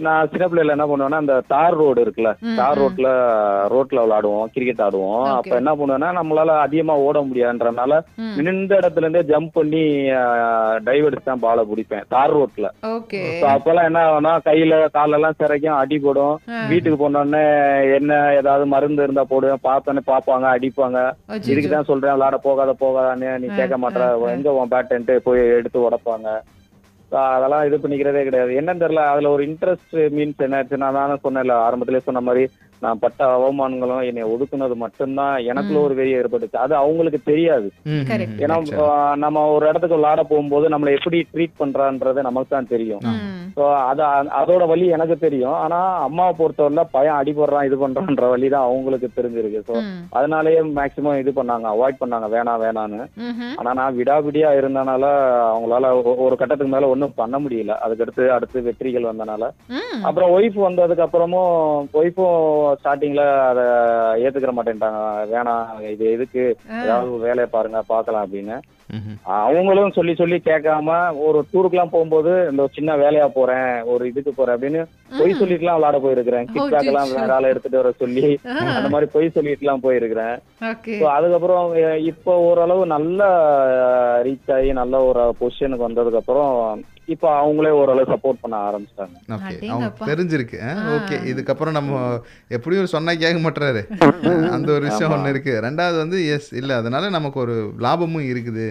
[0.07, 3.09] நான் சின்ன பிள்ளைல என்ன பண்ணுவேன்னா அந்த தார் ரோடு இருக்குல்ல தார் ரோட்ல
[3.73, 5.25] ரோட்ல விளையாடுவோம் கிரிக்கெட் ஆடுவோம்.
[5.39, 7.93] அப்ப என்ன பண்ணுவேன்னா நம்மளால அதிகமா ஓட முடியாதுன்றனால.
[8.47, 9.83] நின்ற இடத்துல இருந்தே ஜம்ப் பண்ணி
[10.89, 12.69] டைவர்ஸ் தான் பாலை பிடிப்பேன் தார் ரோட்ல.
[13.55, 16.37] அப்பெல்லாம் என்ன ஆகும்னா கையில காலெல்லாம் சிறைக்கும் அடிபடும்.
[16.73, 17.45] வீட்டுக்கு போனோடனே
[17.99, 20.99] என்ன ஏதாவது மருந்து இருந்தா போடுவேன் பார்த்தோன்னே பாப்பாங்க அடிப்பாங்க.
[21.53, 26.29] இதுக்கு தான் சொல்றேன் விளையாட போகாத போகாதான்னு நீ கேட்க மாட்டற எங்க உன் பேட்டன்ட்டு போய் எடுத்து உடைப்பாங்க?
[27.13, 28.53] அதெல்லாம் இது பண்ணிக்கிறதே கிடையாது.
[28.53, 32.43] என்னன்னு தெரியல அதுல ஒரு இன்ட்ரெஸ்ட் மீன்ஸ் என்ன ஆச்சுன்னா நான் சொன்னேன்ல ஆரம்பத்திலே சொன்ன மாதிரி
[32.83, 36.59] நான் பட்ட அவமானங்களும் என்னை ஒதுக்குனது மட்டும்தான் எனக்குள்ள ஒரு வெறி ஏற்பட்டுச்சு.
[36.65, 37.69] அது அவங்களுக்கு தெரியாது.
[38.45, 38.57] ஏன்னா
[39.25, 43.03] நம்ம ஒரு இடத்துக்கு விளையாட போகும்போது நம்மளை எப்படி ட்ரீட் பண்றான்றது நமக்கு தான் தெரியும்.
[43.57, 44.03] ஸோ அது
[44.41, 45.57] அதோட வழி எனக்கு தெரியும்.
[45.63, 49.61] ஆனா அம்மாவை பொறுத்தவரையில பையன் அடிபடுறான் இது பண்றான்ற வழி தான் அவங்களுக்கு தெரிஞ்சிருக்கு.
[49.69, 49.97] ஸோ ம்.
[50.19, 52.29] அதனாலயே மேக்சிமம் இது பண்ணாங்க அவாய்ட் பண்ணாங்க.
[52.35, 53.01] வேணாம் வேணான்னு.
[53.61, 55.05] ஆனா நான் விடாபிடியா இருந்தனால
[55.51, 55.91] அவங்களால
[56.27, 57.75] ஒரு கட்டத்துக்கு மேல ஒன்றும் பண்ண முடியல.
[57.85, 59.45] அதுக்கடுத்து அடுத்து வெற்றிகள் வந்தனால.
[60.09, 61.53] அப்புறம் ஒய்ஃப் வந்ததுக்கு அப்புறமும்
[62.01, 62.39] ஒய்ஃபும்
[62.79, 63.65] ஸ்டார்டிங்ல அதை
[64.25, 65.01] ஏத்துக்கிற மாட்டேன்ட்டாங்க.
[65.35, 66.45] வேணாம் இது எதுக்கு?
[66.83, 68.59] ஏதாவது ஒரு வேலையை பாருங்க பார்க்கலாம் அப்படின்னு.
[69.39, 70.91] அவங்களும் சொல்லி சொல்லி கேட்காம
[71.27, 74.83] ஒரு டூருக்குலாம் போகும்போது இந்த சின்ன வேலையா போறேன் ஒரு இதுக்கு போறேன் அப்படின்னு
[75.19, 76.47] பொய் சொல்லிட்டுலாம் விளையாட போயிருக்கிறேன்.
[76.53, 78.27] கிட்பேக் எல்லாம் வேற ஆளை எடுத்துட்டு வர சொல்லி
[78.77, 80.37] அந்த மாதிரி பொய் சொல்லிட்டுலாம் போயிருக்கிறேன்.
[80.71, 81.75] ஓகே So அதுக்கப்புறம்
[82.13, 83.27] இப்போ ஓரளவு நல்ல
[84.29, 86.55] ரீச் ஆகி நல்ல ஒரு பொசிஷனுக்கு வந்ததுக்கு அப்புறம்
[87.15, 89.17] இப்போ அவங்களே ஓரளவு சப்போர்ட் பண்ண ஆரம்பிச்சிட்டாங்க.
[89.37, 89.55] ஓகே.
[89.73, 90.59] அவங்க தெரிஞ்சிருக்கு.
[90.97, 92.01] ஓகே இதுக்கப்புறம் நம்ம
[92.57, 93.83] எப்படியும் சொன்னா கேட்க மாட்டாரு
[94.57, 95.53] அந்த ஒரு விஷயம் ஒன்று இருக்கு.
[95.67, 98.67] ரெண்டாவது வந்து எஸ் இல்ல அதனால நமக்கு ஒரு லாபமும் இருக்குது.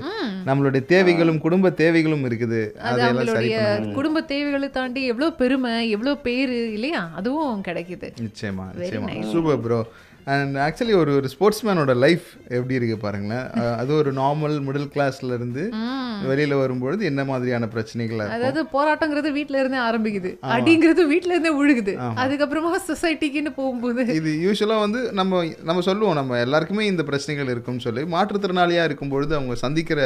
[0.50, 2.62] நம்மளுடைய தேவைகளும் குடும்ப தேவைகளும் இருக்குது.
[2.88, 3.52] அது அதையெல்லாம் சரி
[3.98, 7.04] குடும்ப தேவைகளை தாண்டி எவ்வளவு பெருமை எவ்வளவு பேரு இல்லையா?
[7.22, 8.10] அதுவும் கிடைக்குது.
[8.26, 9.12] நிச்சயமா நிச்சயமா.
[9.34, 9.80] சூப்பர் ப்ரோ
[10.28, 13.46] அண்ட் ஆக்சுவலி ஒரு ஒரு ஸ்போர்ட்ஸ்மேனோட லைஃப் எப்படி இருக்கு பாருங்களேன்.
[13.82, 15.64] அது ஒரு நார்மல் மிடில் கிளாஸ்ல இருந்து.
[16.30, 20.32] வெளியில வரும்பொழுது என்ன மாதிரியான பிரச்சனைகள் அதாவது போராட்டங்கிறது வீட்ல இருந்தே ஆரம்பிக்குது.
[20.54, 24.06] அடிங்கிறது வீட்ல இருந்தே விழுகுது அதுக்கப்புறமா சொசைட்டிக்குன்னு போகும்போது.
[24.20, 28.04] இது யூஸ்வலாக வந்து நம்ம நம்ம சொல்லுவோம் நம்ம எல்லாருக்குமே இந்த பிரச்சனைகள் இருக்கும்னு சொல்லி.
[28.16, 30.02] மாற்றுத்திறனாளியா இருக்கும் பொழுது அவங்க சந்திக்கிற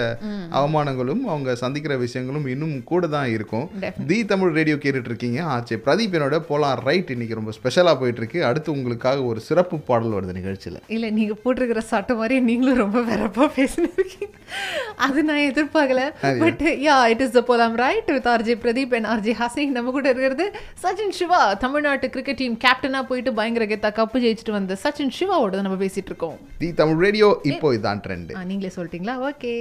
[0.51, 3.67] அவமானங்களும் அவங்க சந்திக்கிற விஷயங்களும் இன்னும் கூட தான் இருக்கும்.
[4.07, 5.41] தி தமிழ் ரேடியோ கேட்டுட்டு இருக்கீங்க.
[5.55, 7.09] ஆச்சே பிரதீப் என்னோட போலாம் ரைட்.
[7.09, 8.45] இன்னைக்கு ரொம்ப ஸ்பெஷலாக போயிட்டு இருக்கு.
[8.45, 10.79] அடுத்து உங்களுக்காக ஒரு சிறப்பு பாடல் வருது நிகழ்ச்சியில்.
[10.95, 14.29] இல்ல நீங்க போட்டிருக்கிற சட்டம் மாதிரி நீங்களும் ரொம்ப வெறப்பா பேசினிருக்கீங்க
[15.05, 16.01] அது நான் எதிர்பார்க்கல.
[16.43, 20.07] But yeah it is the போலாம் right with RJ Pradeep and RJ Hasini நம்ம கூட
[20.13, 20.47] இருக்கிறது
[20.83, 25.79] சச்சின் சிவா தமிழ்நாட்டு கிரிக்கெட் டீம் கேப்டனா போயிட்டு பயங்கர கெத்தா கப்பு ஜெயிச்சுட்டு வந்த சச்சின் சிவாவோட நம்ம
[25.85, 26.37] பேசிட்டு இருக்கோம்.
[26.63, 29.15] தி தமிழ் ரேடியோ இப்போ இதான் ட்ரெண்ட் நீங்களே சொல்லிட்டீங்களா?
[29.29, 29.53] ஓகே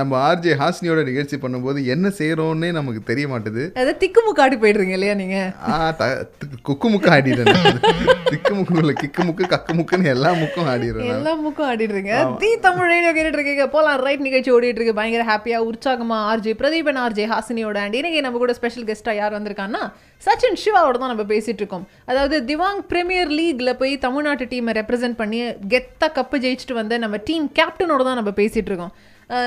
[0.00, 3.62] நம்ம ஆர்ஜே ஹாஸ்னியோட நிகழ்ச்சி பண்ணும்போது என்ன செய்யறோம்னே நமக்கு தெரிய மாட்டுது.
[3.74, 5.38] அதை திக்குமுக்காடி போயிடுறீங்க இல்லையா நீங்க?
[5.68, 6.04] ஆ த
[6.38, 7.80] தி- குக்கு முக்கு ஆடிடுறேன் நான்.
[8.24, 11.06] திக்கு முக்கு இல்லை கிக்கு முக்கு கக்கு முக்குன்னு எல்லா முக்கும் ஆடிடுறேன்.
[11.06, 12.12] எல்லா முக்கும் ஆடிடுறீங்க.
[12.36, 13.68] தி தமிழ் ரேடியோ கேட்டுட்டு இருக்கீங்க.
[13.68, 17.76] போலாம் ரைட் நிகழ்ச்சி ஓடிட்டு இருக்கு பயங்கர ஹாப்பியா உற்சாகமா ஆர்ஜே பிரதீபன் ஆர்ஜே ஹாசினியோட.
[17.76, 19.84] அண்ட் இன்னைக்கு நம்ம கூட ஸ்பெஷல் கெஸ்டா யார் வந்திருக்காங்கன்னா
[20.22, 21.88] சச்சின் சிவாவோட தான் நம்ம பேசிட்டு இருக்கோம்.
[22.04, 27.52] அதாவது திவாங் பிரீமியர் லீக்ல போய் தமிழ்நாட்டு டீமை ரெப்ரசென்ட் பண்ணி கெத்தா கப்பு ஜெயிச்சுட்டு வந்த நம்ம டீம்
[27.54, 28.92] கேப்டனோட தான் நம்ம பேசிட்டு இருக்கோம்.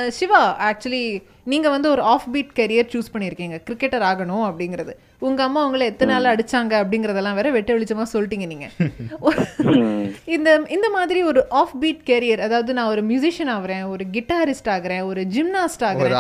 [0.08, 3.58] சிவா ஆக்சுவலி நீங்க வந்து ஒரு ஆஃப் பீட் கெரியர் சூஸ் பண்ணியிருக்கீங்க.
[3.70, 4.94] கிரிக்கெட்டர் ஆகணும் அப்படிங்கிறது.
[5.20, 8.68] உங்க அம்மா உங்களை எத்தனை நாள் அடிச்சாங்க அப்படிங்கறதெல்லாம் வேற வெட்ட வெளிச்சமா சொல்லிட்டீங்க நீங்க.
[10.26, 15.04] இந்த இந்த மாதிரி ஒரு ஆஃப் பீட் கெரியர் அதாவது நான் ஒரு மியூசிஷியன் ஆகுறேன் ஒரு கிட்டாரிஸ்ட் ஆகுறேன்
[15.04, 16.16] ஒரு ஜிம்னாஸ்ட் ஆகுறேன்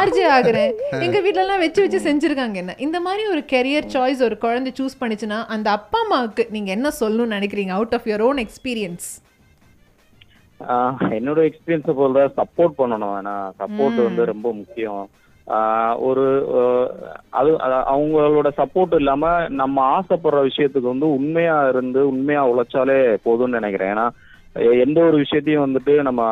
[0.00, 0.72] ஆர்ஜே ஆகுறேன்.
[1.06, 2.74] எங்க வீட்ல எல்லாம் வச்சு வச்சு செஞ்சிருக்காங்க என்ன.
[2.78, 7.36] இந்த மாதிரி ஒரு கெரியர் சாய்ஸ் ஒரு குழந்தை சூஸ் பண்ணிச்சுன்னா அந்த அப்பா அம்மாவுக்கு நீங்க என்ன சொல்லணும்னு
[7.38, 7.68] நினைக்கிறீங்க?
[7.68, 9.08] Out of your own experience
[11.16, 13.14] என்னோட எக்ஸ்பீரியன்ஸை போல சப்போர்ட் பண்ணணும்.
[13.20, 15.04] ஏன்னா சப்போர்ட் வந்து ரொம்ப முக்கியம்.
[16.08, 16.24] ஒரு
[17.38, 17.50] அது
[17.92, 19.30] அவங்களோட சப்போர்ட் இல்லாம
[19.60, 23.92] நம்ம ஆசைப்படுற விஷயத்துக்கு வந்து உண்மையா இருந்து உண்மையா உழைச்சாலே போதும்னு நினைக்கிறேன்.
[23.94, 24.06] ஏன்னா
[24.84, 26.22] எந்த ஒரு விஷயத்தையும் வந்துட்டு நம்ம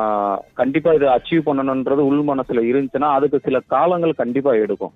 [0.60, 4.94] கண்டிப்பா இதை அச்சீவ் பண்ணணும்ன்றது உள் மனசுல இருந்துச்சுன்னா அதுக்கு சில காலங்கள் கண்டிப்பா எடுக்கும்.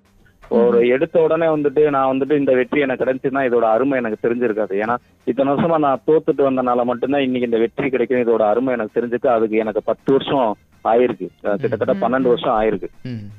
[0.52, 4.74] ஒரு எடுத்த உடனே வந்துட்டு நான் வந்துட்டு இந்த வெற்றி எனக்கு கிடைச்சுன்னா இதோட அருமை எனக்கு தெரிஞ்சிருக்காது.
[4.82, 4.94] ஏன்னா
[5.26, 9.56] இத்தனை வருஷமா நான் தோத்துட்டு வந்தனால மட்டும்தான் இன்னைக்கு இந்த வெற்றி கிடைக்கும் இதோட அருமை எனக்கு தெரிஞ்சுக்கு அதுக்கு
[9.56, 10.50] எனக்கு பத்து வருஷம்
[10.90, 11.26] ஆயிருக்கு.
[11.62, 12.88] கிட்டத்தட்ட பன்னெண்டு வருஷம் ஆயிருக்கு.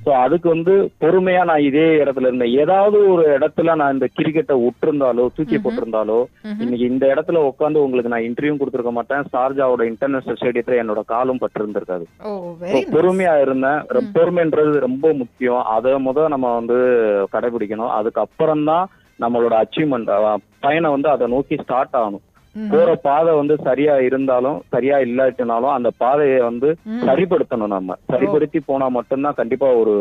[0.06, 0.74] சோ அதுக்கு வந்து
[1.04, 2.54] பொறுமையா நான் இதே இடத்துல இருந்தேன்.
[2.64, 6.20] ஏதாவது ஒரு இடத்துல நான் இந்த கிரிக்கெட்டை விட்டிருந்தாலோ தூக்கி போட்டிருந்தாலோ
[6.64, 9.30] இன்னைக்கு இந்த இடத்துல உட்காந்து உங்களுக்கு நான் இன்டர்வியூ கொடுத்துருக்க மாட்டேன்.
[9.36, 12.08] ஷார்ஜாவோட இன்டர்நேஷனல் ஸ்டேடியத்துல என்னோட காலும் பட்டிருந்திருக்காது.
[12.98, 13.80] பொறுமையா இருந்தேன்.
[14.18, 15.64] பொறுமைன்றது ரொம்ப முக்கியம்.
[15.76, 16.78] அதை முத நம்ம வந்து
[17.36, 17.96] கடைபிடிக்கணும்.
[18.00, 18.86] அதுக்கப்புறம் தான்
[19.20, 20.12] நம்மளோட அச்சீவ்மெண்ட்
[20.66, 22.24] பயணம் வந்து அதை நோக்கி ஸ்டார்ட் ஆகணும்.
[22.72, 26.70] போற பாதை வந்து சரியா இருந்தாலும் சரியா இல்லாட்டினாலும் அந்த பாதையை வந்து
[27.08, 27.98] சரிப்படுத்தணும் நம்ம.
[28.12, 29.94] சரிப்படுத்தி போனா மட்டும்தான் கண்டிப்பா ஒரு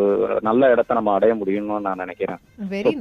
[0.49, 2.41] நல்ல இடத்த நம்ம அடைய முடியும்னு நான் நினைக்கிறேன்.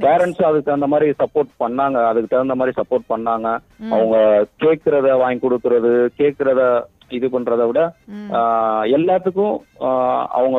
[0.06, 1.98] பேரண்ட்ஸ் அதுக்கு தகுந்த மாதிரி சப்போர்ட் பண்ணாங்க.
[2.10, 3.48] அதுக்கு தகுந்த மாதிரி சப்போர்ட் பண்ணாங்க.
[3.94, 4.16] அவங்க
[4.64, 6.62] கேக்குறத வாங்கி கொடுக்கறது கேக்குறத
[7.16, 7.80] இது பண்றதை விட
[8.38, 9.56] ஆஹ் எல்லாத்துக்கும்
[10.38, 10.58] அவங்க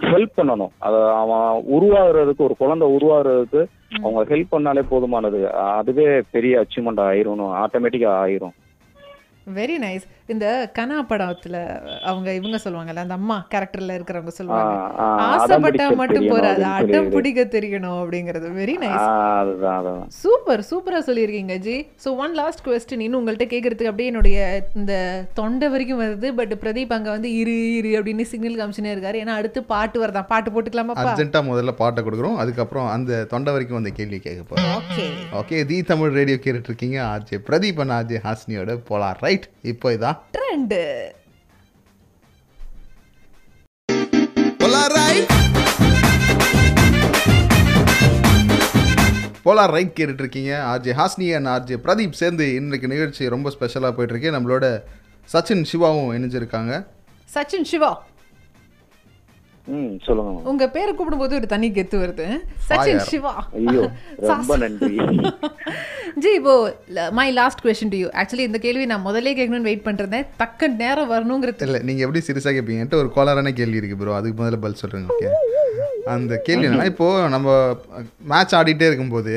[0.00, 0.72] ஹெல்ப் பண்ணணும்.
[0.78, 3.66] அத அவன் உருவாகுறதுக்கு ஒரு குழந்தை உருவாகுறதுக்கு
[4.02, 5.40] அவங்க ஹெல்ப் பண்ணாலே போதுமானது.
[5.50, 8.54] அதுவே பெரிய அச்சீவ்மெண்ட் ஆயிரும் ஆட்டோமேட்டிக்கா ஆயிரும்.
[9.54, 10.46] வெரி நைஸ் இந்த
[10.76, 11.56] கனா படத்துல
[12.10, 14.72] அவங்க இவங்க சொல்லுவாங்கல்ல அந்த அம்மா கேரக்டர்ல இருக்கிறவங்க சொல்லுவாங்க.
[15.26, 17.10] ஆசைப்பட்டா மட்டும் போறாது அடம்.
[17.10, 18.48] பிடிக்க தெரியணும் அப்படிங்கிறது.
[18.58, 20.08] வெரி நைஸ் ஆஹ் அதுதான் அதுதான்.
[20.22, 21.76] சூப்பர் சூப்பரா சொல்லியிருக்கீங்க ji.
[22.04, 24.38] So one last question இன்னும் உங்கள்கிட்ட கேட்கறதுக்கு அப்படியே என்னுடைய
[24.80, 24.94] இந்த
[25.34, 29.20] தொண்டை வரைக்கும் வருது பட் பிரதீப் அங்க வந்து இரு இரு அப்படின்னு சிக்னல் காமிச்சுனே இருக்காரு.
[29.24, 31.06] ஏன்னா அடுத்து பாட்டு வருதான் பாட்டு போட்டுக்கலாமாப்பா?
[31.06, 32.38] அர்ஜென்ட்டா முதல்ல பாட்டை கொடுக்குறோம்.
[32.42, 34.74] அதுக்கப்புறம் அந்த தொண்டை வரைக்கும் அந்த கேள்வி கேட்க போறோம்.
[34.80, 35.06] Okay.
[35.40, 40.76] Okay the Tamil radio கேட்டுட்டு இருக்கீங்க ஆர்ஜே பிரதீபன் ஆர்ஜே ஹாஸ்னியோட போலாம் ரைட் இப்போ இதான் ட்ரெண்ட்
[49.44, 54.14] போலார் ரைட் கேட்டுட்டு இருக்கீங்க RJ Hasini and RJ Pradeep சேர்ந்து இன்னைக்கு நிகழ்ச்சி ரொம்ப ஸ்பெஷலாக போயிட்டு
[54.14, 54.66] இருக்கு நம்மளோட
[55.32, 56.86] சச்சின் சிவாவும் இணைஞ்சிருக்காங்க.
[57.34, 57.90] சச்சின் சிவா.
[60.06, 60.32] சொல்லுங்க.
[60.50, 62.26] உங்க பேரை கூப்பிடும்போது ஒரு தனி கெத்து வருது.
[62.68, 63.00] சச்சின்.
[63.10, 63.32] சிவா.
[63.60, 63.84] ஐயோ
[64.30, 64.96] ரொம்ப நன்றி.
[66.24, 66.54] ஜி இப்போ
[67.18, 70.26] my last question to you actually இந்த கேள்வி நான் முதல்ல கேட்கணும்னு வெயிட் பண்ணிருந்தேன்.
[70.42, 74.38] தக்க நேரம் வரணுங்கிறது இல்லை நீங்கள் எப்படி சீரியஸாக கேட்பீங்க என்கிட்ட ஒரு கோளாறான கேள்வி இருக்குது ப்ரோ அதுக்கு
[74.42, 75.30] முதல்ல பதில் சொல்கிறேங்க ஓகே
[76.14, 77.48] அந்த கேள்வி என்னன்னா இப்போது நம்ம
[78.32, 79.32] மேட்ச் ஆடிட்டே இருக்கும்போது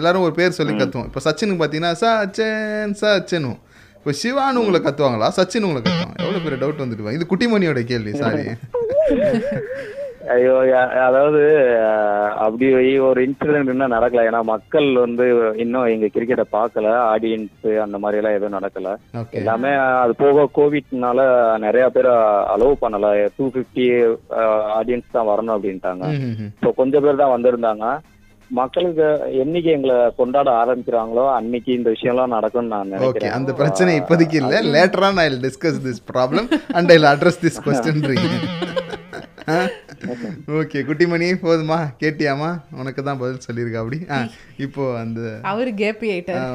[0.00, 1.08] எல்லாரும் ஒரு பேர் சொல்லி கத்துவோம்.
[1.10, 3.58] இப்போ சச்சினுக்கு பார்த்தீங்கன்னா சச்சன் சச்சனும்
[4.04, 5.28] இப்போ சிவான்னு உங்களை கத்துவாங்களா?
[5.36, 8.44] சச்சின் உங்களை கத்துவாங்க எவ்வளோ பெரிய டவுட் வந்துட்டு இது குட்டிமணியோட கேள்வி சாரி
[10.34, 10.52] ஐயோ
[11.06, 11.40] அதாவது
[12.44, 12.66] அப்படி
[13.06, 14.24] ஒரு இன்சிடென்ட் இன்னும் நடக்கல.
[14.28, 15.24] ஏன்னா மக்கள் வந்து
[15.64, 16.92] இன்னும் எங்க கிரிக்கெட்டை பார்க்கல.
[17.14, 18.92] ஆடியன்ஸ் அந்த மாதிரி எல்லாம் எதுவும் நடக்கல.
[19.40, 19.72] எல்லாமே
[20.04, 21.26] அது போக கோவிட்னால
[21.66, 22.10] நிறைய பேர்
[22.54, 23.10] அலோவ் பண்ணல.
[23.36, 23.86] டூ ஃபிஃப்டி
[24.78, 26.06] ஆடியன்ஸ் தான் வரணும் அப்படின்ட்டாங்க.
[26.62, 27.86] ஸோ கொஞ்சம் பேர் தான் வந்திருந்தாங்க.
[28.50, 29.06] மக்களுக்கு
[29.42, 33.34] என்னைக்கு எங்களை கொண்டாட ஆரம்பிக்கிறாங்களோ அன்னைக்கு இந்த விஷயம்லாம் நடக்கும்னு நான் ஓகே நினைக்கிறேன்.
[33.38, 34.58] அந்த பிரச்சனை இப்போதைக்கு இல்லை.
[34.74, 38.30] லேட்டரா நான் I discuss this problem and I address this கொஸ்டின்றீங்க
[40.58, 41.78] okay Kuttimani போதுமா?
[42.02, 43.98] கேட்டியாமா உனக்கு தான் பதில் சொல்லியிருக்கா அப்படி?
[44.66, 45.20] இப்போ அந்த
[45.50, 46.46] அவரு கேப்பி ஆயிட்டார்.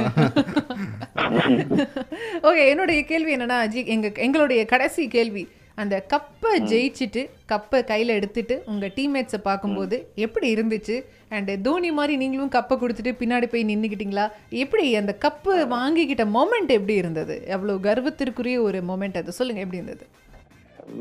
[2.49, 5.43] ஓகே என்னுடைய கேள்வி என்னன்னா ஜி எங்க எங்களுடைய கடைசி கேள்வி.
[5.81, 7.21] அந்த கப்பை ஜெயிச்சுட்டு
[7.51, 10.95] கப்பை கையில எடுத்துட்டு உங்க டீம்மேட்ஸை பார்க்கும்போது எப்படி இருந்துச்சு?
[11.35, 14.25] அண்ட் தோனி மாதிரி நீங்களும் கப்பை கொடுத்துட்டு பின்னாடி போய் நின்னுக்கிட்டீங்களா?
[14.63, 17.35] எப்படி அந்த கப்பு வாங்கிக்கிட்ட மொமெண்ட் எப்படி இருந்தது?
[17.55, 19.37] எவ்வளவு கர்வத்திற்குரிய ஒரு மொமெண்ட் அது.
[19.39, 20.05] சொல்லுங்க எப்படி இருந்தது?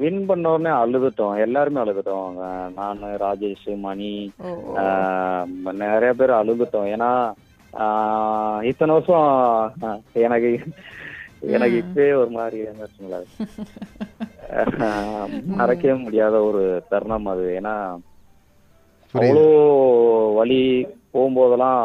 [0.01, 1.37] வின் பண்ண உடனே அழுதுட்டோம்.
[1.45, 2.33] எல்லாருமே அழுதுட்டோம்.
[2.79, 4.11] நான் ராஜேஷ் மணி
[5.85, 6.89] நிறைய பேர் அழுதுட்டோம்.
[6.95, 7.11] ஏன்னா
[8.71, 9.31] இத்தனை வருஷம்
[10.27, 10.51] எனக்கு
[11.57, 12.59] எனக்கு இப்பவே ஒரு மாதிரி
[15.59, 17.47] மறக்கவே முடியாத ஒரு தருணம் அது.
[17.59, 17.75] ஏன்னா.
[19.15, 19.43] அவ்வளோ
[20.39, 20.61] வழி
[21.15, 21.83] போகும்போதெல்லாம்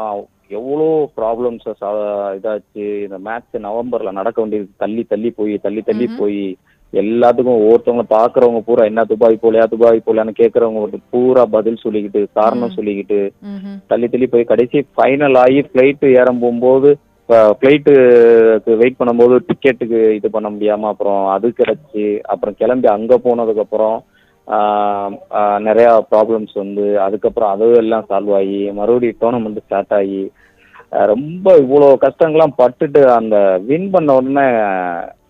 [0.51, 0.88] எவ்வளோ
[1.18, 1.68] ப்ராப்ளம்ஸ்
[2.38, 2.86] இதாச்சு.
[3.05, 6.41] இந்த மேட்ச் நவம்பர்ல நடக்க வேண்டியது தள்ளி தள்ளி போய் தள்ளி தள்ளி போய்.
[6.93, 10.82] எல்லாத்துக்கும் ஒவ்வொருத்தவங்க பாக்குறவங்க பூரா என்ன துபாய் போலையா துபாய் போலையான்னு கேக்குறவங்க
[11.14, 13.20] பூரா பதில் சொல்லிக்கிட்டு காரணம் சொல்லிக்கிட்டு.
[13.91, 16.91] தள்ளி தள்ளி போய் கடைசி ஃபைனல் ஆகி ஃப்ளைட்டு ஏற போகும்போது
[17.53, 18.03] ஃப்ளைட்டுக்கு
[18.79, 23.97] வெயிட் பண்ணும்போது டிக்கெட்டுக்கு இது பண்ண முடியாம அப்புறம் அது கிடைச்சி அப்புறம் கிளம்பி அங்க போனதுக்கு அப்புறம்
[24.47, 30.23] ஆஹ், ஆஹ், நிறைய ப்ராப்ளம்ஸ் வந்து அதுக்கப்புறம் அதுவும் எல்லாம் சால்வ் ஆகி மறுபடியும் டோர்னமெண்ட் ஸ்டார்ட் ஆகி
[31.11, 33.36] ரொம்ப இவ்வளோ கஷ்டங்கள்லாம் பட்டுட்டு அந்த
[33.67, 34.43] வின் பண்ண உடனே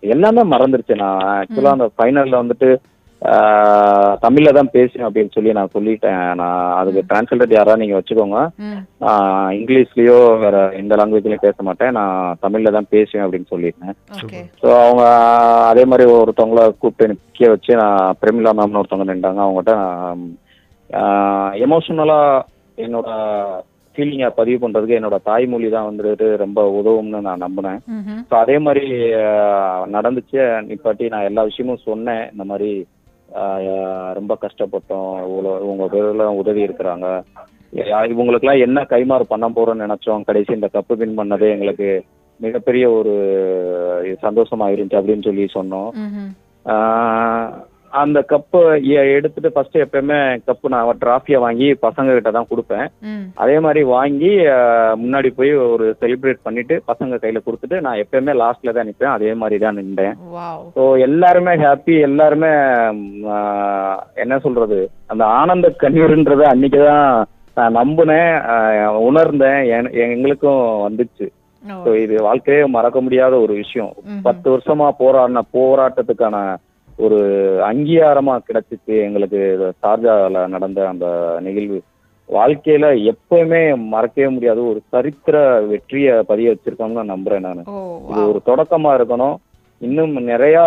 [0.08, 1.20] எல்லாமே மறந்துருச்சு நான்.
[1.36, 2.68] ஆக்சுவலா அந்த ஃபைனல்ல வந்துட்டு
[4.24, 6.22] தமிழ்ல தான் பேசுவேன் அப்படின்னு சொல்லி நான் சொல்லிட்டேன்.
[6.40, 8.38] நான் அதுக்கு டிரான்ஸ்லேட்டர் யாரா நீங்க வச்சுக்கோங்க.
[9.58, 11.94] இங்கிலீஷ்லயோ வேற எந்த லாங்குவேஜ்லயும் பேச மாட்டேன்.
[11.98, 13.96] நான் தமிழ்ல தான் பேசுவேன் அப்படின்னு சொல்லியிருந்தேன்.
[14.62, 15.04] ஸோ அவங்க
[15.72, 19.42] அதே மாதிரி ஒருத்தவங்கள கூப்பிட்டு நிற்க வச்சு நான் பிரமிளா மேம்னு ஒருத்தவங்க நின்றாங்க.
[19.44, 19.74] அவங்ககிட்ட
[21.66, 22.18] எமோஷனலா
[22.86, 23.08] என்னோட
[23.96, 27.80] ஃபீலிங்கை பதிவு பண்றதுக்கு என்னோட தாய்மொழி தான் வந்துட்டு ரொம்ப உதவும்னு நான் நம்பினேன்.
[28.28, 28.84] ஸோ அதே மாதிரி
[29.96, 30.40] நடந்துச்சு.
[30.70, 32.24] நிப்பாட்டி நான் எல்லா விஷயமும் சொன்னேன்.
[32.32, 32.70] இந்த மாதிரி
[34.14, 35.14] ரொம்ப கஷ்டப்பட்டோம்.
[35.28, 37.08] இவ்வளோ உங்க பேர்லாம் உதவி இருக்கிறாங்க.
[37.74, 40.24] இவங்களுக்குலாம் என்ன கைமாறு பண்ண போறோம்னு நினைச்சோம்.
[40.24, 42.04] கடைசி இந்த கப்பு வின் பண்ணது எங்களுக்கு
[42.36, 43.14] மிகப்பெரிய ஒரு
[44.22, 45.90] சந்தோஷமா இருந்துச்சு அப்படின்னு சொல்லி சொன்னோம்.
[48.00, 48.60] அந்த கப்பை
[49.16, 52.86] எடுத்துட்டு ஃபர்ஸ்ட் எப்பயுமே கப்பு நான் டிராஃபியை வாங்கி பசங்க கிட்ட தான் கொடுப்பேன்.
[53.42, 54.32] அதே மாதிரி வாங்கி
[55.02, 59.58] முன்னாடி போய் ஒரு செலிப்ரேட் பண்ணிட்டு பசங்க கையில கொடுத்துட்டு நான் எப்பயுமே லாஸ்ட்ல தான் நிற்பேன் அதே மாதிரி
[59.64, 60.16] தான் நின்றேன்.
[60.76, 62.52] ஸோ எல்லாருமே ஹாப்பி எல்லாருமே
[64.24, 64.80] என்ன சொல்றது
[65.14, 67.08] அந்த ஆனந்த கண்ணீர்ன்றத அன்னைக்கு தான்
[67.58, 68.30] நான் நம்பினேன்
[69.08, 69.60] உணர்ந்தேன்.
[70.04, 71.26] எங்களுக்கும் வந்துச்சு.
[71.84, 73.92] ஸோ இது வாழ்க்கையே மறக்க முடியாத ஒரு விஷயம்.
[74.28, 76.38] பத்து வருஷமா போராடின போராட்டத்துக்கான
[76.96, 77.16] ஒரு
[77.72, 79.02] அங்கீகாரமா கிடைச்சிச்சு.
[79.02, 81.82] எங்களுக்கு சார்ஜால நடந்த அந்த நிகழ்வு.
[82.32, 84.60] வாழ்க்கையில எப்பவுமே மறக்கவே முடியாத.
[84.60, 87.64] ஒரு சரித்திர வெற்றியை பதிய வச்சிருக்கோம்னு நான் நம்புறேன் நான்.
[88.08, 89.36] இது ஒரு தொடக்கமா இருக்கணும்.
[89.78, 90.60] இன்னும் நிறைய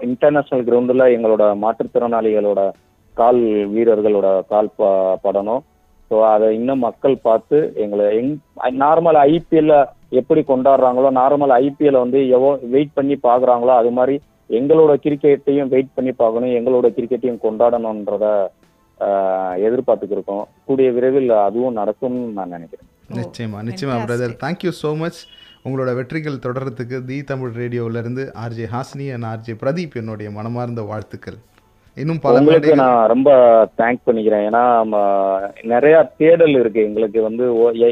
[0.00, 2.72] இன்டர்நேஷனல் கிரவுண்டில் எங்களோட மாற்றுத்திறனாளிகளோட
[3.14, 5.60] கால் வீரர்களோட கால் ப- படணும்.
[6.10, 8.36] ஸோ அதை இன்னும் மக்கள் பார்த்து எங்களை எங்
[8.80, 14.20] நார்மல் ஐபிஎல்ல எப்படி கொண்டாடுறாங்களோ நார்மல் ஐபிஎல்ல வந்து எவ்வளோ வெயிட் பண்ணி பார்க்குறாங்களோ அது மாதிரி
[14.50, 18.26] எங்களோட கிரிக்கெட்டையும் வெயிட் பண்ணி பார்க்கணும் எங்களோட கிரிக்கெட்டையும் கொண்டாடணுன்றத
[19.00, 22.88] ஆஹ், எதிர்பார்த்துட்டு இருக்கோம் கூடிய விரைவில் அதுவும் நடக்கும்னு நான் நினைக்கிறேன்.
[23.16, 25.18] நிச்சயமா நிச்சயமா பிரதர் தேங்க்யூ ஸோ மச்
[25.64, 31.38] உங்களோட வெற்றிகள் தொடர்றதுக்கு the Tamil ரேடியோவிலேருந்து RJ Hasini and RJ Pradeep என்னுடைய மனமார்ந்த வாழ்த்துக்கள்.
[31.96, 33.30] இன்னும் பல உங்களுக்கு நான் ரொம்ப
[33.78, 34.46] தேங்க் பண்ணிக்கிறேன்.
[34.48, 34.62] ஏன்னா
[35.72, 36.80] நிறைய தேடல் இருக்கு.
[36.82, 37.44] எங்களுக்கு வந்து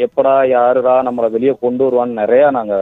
[0.07, 2.77] எப்படா யாருடா நம்மளை வெளியே கொண்டு வருவான்னு நிறைய நாங்க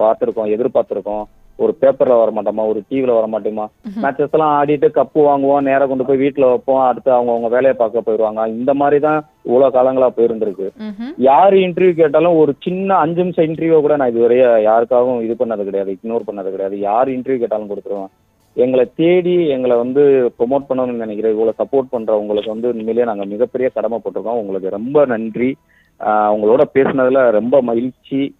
[0.00, 1.24] பார்த்திருக்கோம் எதிர்பார்த்திருக்கோம்.
[1.58, 3.66] ஒரு பேப்பர்ல வர மாட்டோமா ஒரு டிவில வர மாட்டோமா
[4.02, 8.02] மேட்சஸ் எல்லாம் ஆடிட்டு கப்பு வாங்குவோம் நேரா கொண்டு போய் வீட்டுல வைப்போம் அடுத்து அவங்க அவங்க வேலையை பார்க்க
[8.06, 8.48] போயிடுவாங்க.
[8.48, 10.68] இந்த மாதிரி தான் இவ்வளவு காலங்களா போயிருந்திருக்கு.
[11.16, 15.96] யார் இன்டர்வியூ கேட்டாலும் ஒரு சின்ன அஞ்சு நிமிஷம் இன்டர்வியூ கூட நான் இதுவரைய யாருக்காகவும் இது பண்ணது கிடையாது
[16.02, 16.78] இக்னோர் பண்ணது கிடையாது.
[16.78, 18.06] யார் இன்டர்வியூ கேட்டாலும் கொடுத்துருவேன்.
[18.54, 21.32] எங்களை தேடி எங்களை வந்து ப்ரொமோட் பண்ணணும்னு நினைக்கிறேன்.
[21.32, 24.40] இவ்வளவு சப்போர்ட் பண்ற உங்களுக்கு வந்து உண்மையிலேயே நாங்க மிகப்பெரிய கடமைப்பட்டிருக்கோம்.
[24.40, 25.56] உங்களுக்கு ரொம்ப நன்றி.
[26.00, 28.34] ஆஹ் உங்களோட பேசுனதுல ரொம்ப மகிழ்ச்சி.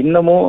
[0.00, 0.46] இன்னமும்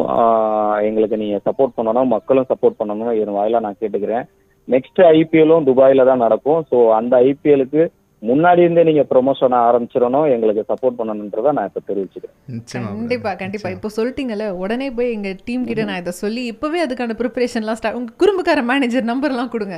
[0.87, 4.25] எங்களுக்கு நீங்க சப்போர்ட் பண்ணணும் மக்களும் சப்போர்ட் பண்ணணும் என் வாயிலா நான் கேட்டுக்கிறேன்.
[4.73, 6.59] நெக்ஸ்ட் ஐபிஎல்லும் துபாயில தான் நடக்கும்.
[6.71, 7.83] ஸோ அந்த ஐபிஎலுக்கு
[8.29, 12.35] முன்னாடி இருந்தே நீங்க ப்ரொமோஷன் ஆரம்பிச்சிடணும் எங்களுக்கு சப்போர்ட் பண்ணணுன்றதை நான் இப்ப தெரிவிச்சுக்கிறேன்.
[12.75, 13.31] கண்டிப்பா.
[13.41, 13.69] கண்டிப்பா.
[13.75, 18.17] இப்போ சொல்லிட்டீங்கல்ல உடனே போய் எங்க டீம் கிட்ட நான் இதை சொல்லி இப்பவே அதுக்கான ப்ரிப்பரேஷன்லாம் ஸ்டார்ட் உங்க
[18.23, 19.77] குறும்புக்கார மேனேஜர் நம்பர்லாம் கொடுங்க.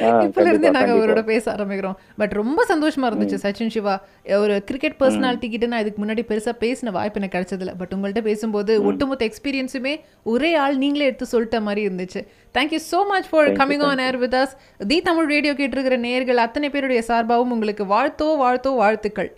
[0.00, 0.92] இப்பல இருந்தே நாங்க.
[0.94, 1.96] அவரோட பேச ஆரம்பிக்கிறோம்.
[2.16, 3.94] பட் ரொம்ப சந்தோஷமா இருந்துச்சு சச்சின் சிவா.
[4.40, 7.74] ஒரு கிரிக்கெட் பர்சனாலிட்டி கிட்ட நான் இதுக்கு முன்னாடி பெருசா பேசின வாய்ப்பு எனக்கு கிடைச்சதில்ல.
[7.78, 12.22] பட் உங்கள்ட்ட பேசும்போது ஒட்டுமொத்த எக்ஸ்பீரியன்ஸுமே ஒரே ஆள் நீங்களே எடுத்து சொல்லிட்ட மாதிரி இருந்துச்சு.
[12.54, 14.54] Thank you so much for coming on air with us
[14.86, 19.36] the Tamil radio கேட்டிருக்கிற நேயர்கள் அத்தனை பேருடைய சார்பாகவும் உங்களுக்கு வாழ்த்தோ வாழ்த்தோ வாழ்த்துக்கள்.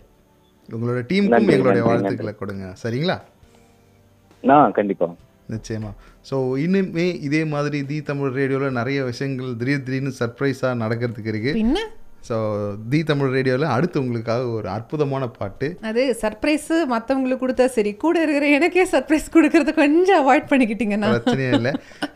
[0.69, 2.73] உங்களோட டீமுக்கும் எங்களுடைய வாழ்த்துக்களை கொடுங்க.
[2.83, 3.17] சரிங்களா?
[4.41, 5.15] நான் கண்டிப்பா.
[5.53, 5.91] நிச்சயமா.
[6.29, 6.35] ஸோ
[6.65, 11.53] இன்னுமே இதே மாதிரி தி தமிழ் ரேடியோவில் நிறைய விஷயங்கள் திடீர் திடீர்னு சர்ப்ரைஸாக நடக்கிறதுக்கு இருக்கு.
[11.61, 11.79] பின்ன?
[12.27, 12.35] ஸோ
[12.91, 15.67] தி தமிழ் ரேடியோவில் அடுத்து உங்களுக்காக ஒரு அற்புதமான பாட்டு.
[15.89, 21.09] அது சர்ப்ரைஸ் மத்தவங்களுக்கு கொடுத்தா சரி கூட இருக்கிற எனக்கே சர்ப்ரைஸ் கொடுக்கறத கொஞ்சம் அவாய்ட் பண்ணிக்கிட்டீங்கன்னா.
[21.13, 21.73] பிரச்சனையே இல்லை.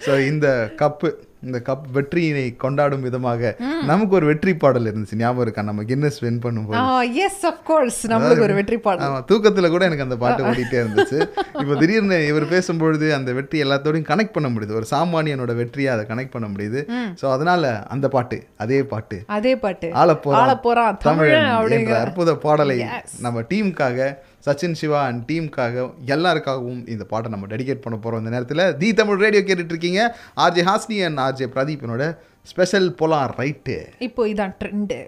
[0.08, 0.48] ஸோ இந்த
[0.82, 1.10] கப்பு
[1.48, 3.52] இந்த கப் வெற்றியினை கொண்டாடும் விதமாக
[3.90, 5.20] நமக்கு ஒரு வெற்றி பாடல் இருந்துச்சு.
[5.22, 5.64] ஞாபகம் இருக்கா?
[5.70, 6.84] நம்ம கின்னஸ் வின் பண்ணும்போது.
[7.26, 9.06] எஸ் ஆஃப் கோர்ஸ் நம்மளுக்கு ஒரு வெற்றி பாடல்.
[9.08, 11.20] ஆமா தூக்கத்துல கூட எனக்கு அந்த பாட்டு ஓடிட்டே இருந்துச்சு.
[11.62, 14.78] இப்போ திடீர்னு இவர் பேசும்பொழுது அந்த வெற்றி எல்லாத்தோடையும் கனெக்ட் பண்ண முடியுது.
[14.82, 16.82] ஒரு சாமானியனோட வெற்றியை அதை கனெக்ட் பண்ண முடியுது.
[17.22, 19.20] ஸோ அதனால அந்த பாட்டு அதே பாட்டு.
[19.38, 19.90] அதே பாட்டு.
[20.36, 22.78] தமிழன் தமிழன் என்ற அப்படிங்கிற அற்புத பாடலை.
[23.26, 24.08] நம்ம டீமுக்காக
[24.46, 25.84] சச்சின் சிவா அண்ட் டீமுக்காக
[26.16, 28.64] எல்லாருக்காகவும் இந்த பாட்டை நம்ம டெடிகேட் பண்ண போறோம் இந்த நேரத்தில்.
[28.82, 30.02] தி தமிழ் ரேடியோ கேட்டுட்டு இருக்கீங்க
[30.46, 32.06] ஆர்ஜே ஹாஸ்னி அண்ட் ஆர்ஜே பிரதீப்பினோட
[32.52, 33.78] ஸ்பெஷல் போலாம் ரைட்டு
[34.10, 35.00] இப்போ இதான் trend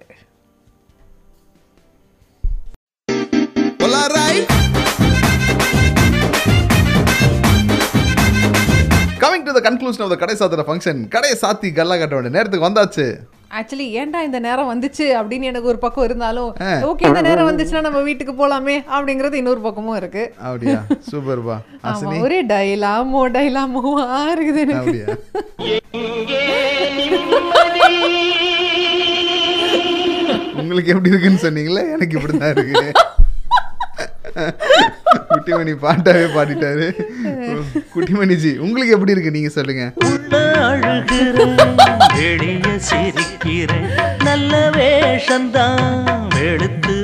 [9.21, 12.67] coming to the conclusion of the கடை சாத்துற ஃபங்க்ஷன் கடையை சாத்தி கல்லா கட்ட வேண்டிய நேரத்துக்கு
[12.69, 13.05] வந்தாச்சு.
[13.51, 15.05] ஆக்சுவலி ஏன்டா இந்த நேரம் வந்துச்சு?
[15.17, 16.49] அப்படின்னு எனக்கு ஒரு பக்கம் இருந்தாலும்
[16.87, 20.23] ஓகே இந்த நேரம் வந்துச்சுன்னா நம்ம வீட்டுக்கு போலாமே அப்படிங்கறது இன்னொரு பக்கமும் இருக்கு.
[20.41, 20.79] அப்படியா?
[21.11, 24.99] சூப்பர்பா ஆமா அசினி ஒரே டைலாமோ டைலாமோவா இருக்குது எனக்கு.
[30.55, 32.85] உங்களுக்கு எப்படி இருக்குன்னு சொன்னீங்களே எனக்கு இப்படிதான் இருக்கு.
[35.29, 36.87] குட்டிமணி பாட்டாவே பாடிட்டாரு.
[37.75, 39.31] குட்டிமணிஜி உங்களுக்கு எப்படி இருக்கு?
[39.31, 39.93] நீங்க சொல்லுங்க.
[42.15, 44.23] வெளிய சிரிக்கிறேன்.
[44.23, 46.96] நல்ல வேஷந்தான் வெளுத்து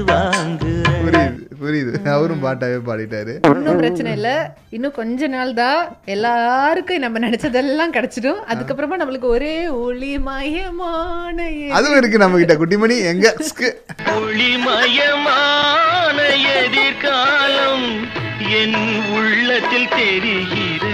[1.73, 1.93] புரியுது.
[2.15, 3.33] அவரும் பாட்டாவே பாடிட்டாரு.
[3.51, 4.29] ஒன்றும் பிரச்சனை இல்ல.
[4.75, 5.79] இன்னும் கொஞ்ச நாள் தான்
[6.15, 8.41] எல்லாருக்கும் நம்ம நினைச்சதெல்லாம் கிடைச்சிடும்.
[8.51, 9.55] அதுக்கப்புறமா நம்மளுக்கு ஒரே
[9.85, 11.47] ஒளிமயமான
[11.79, 12.97] அதுவும் இருக்கு நம்ம கிட்ட குட்டிமணி.
[13.13, 13.33] எங்க?
[13.49, 13.69] ஸ்கு.
[14.19, 16.17] ஒளிமயமான
[16.59, 17.87] எதிர்காலம்
[18.61, 18.79] என்
[19.17, 20.91] உள்ளத்தில் தெரிகிறது.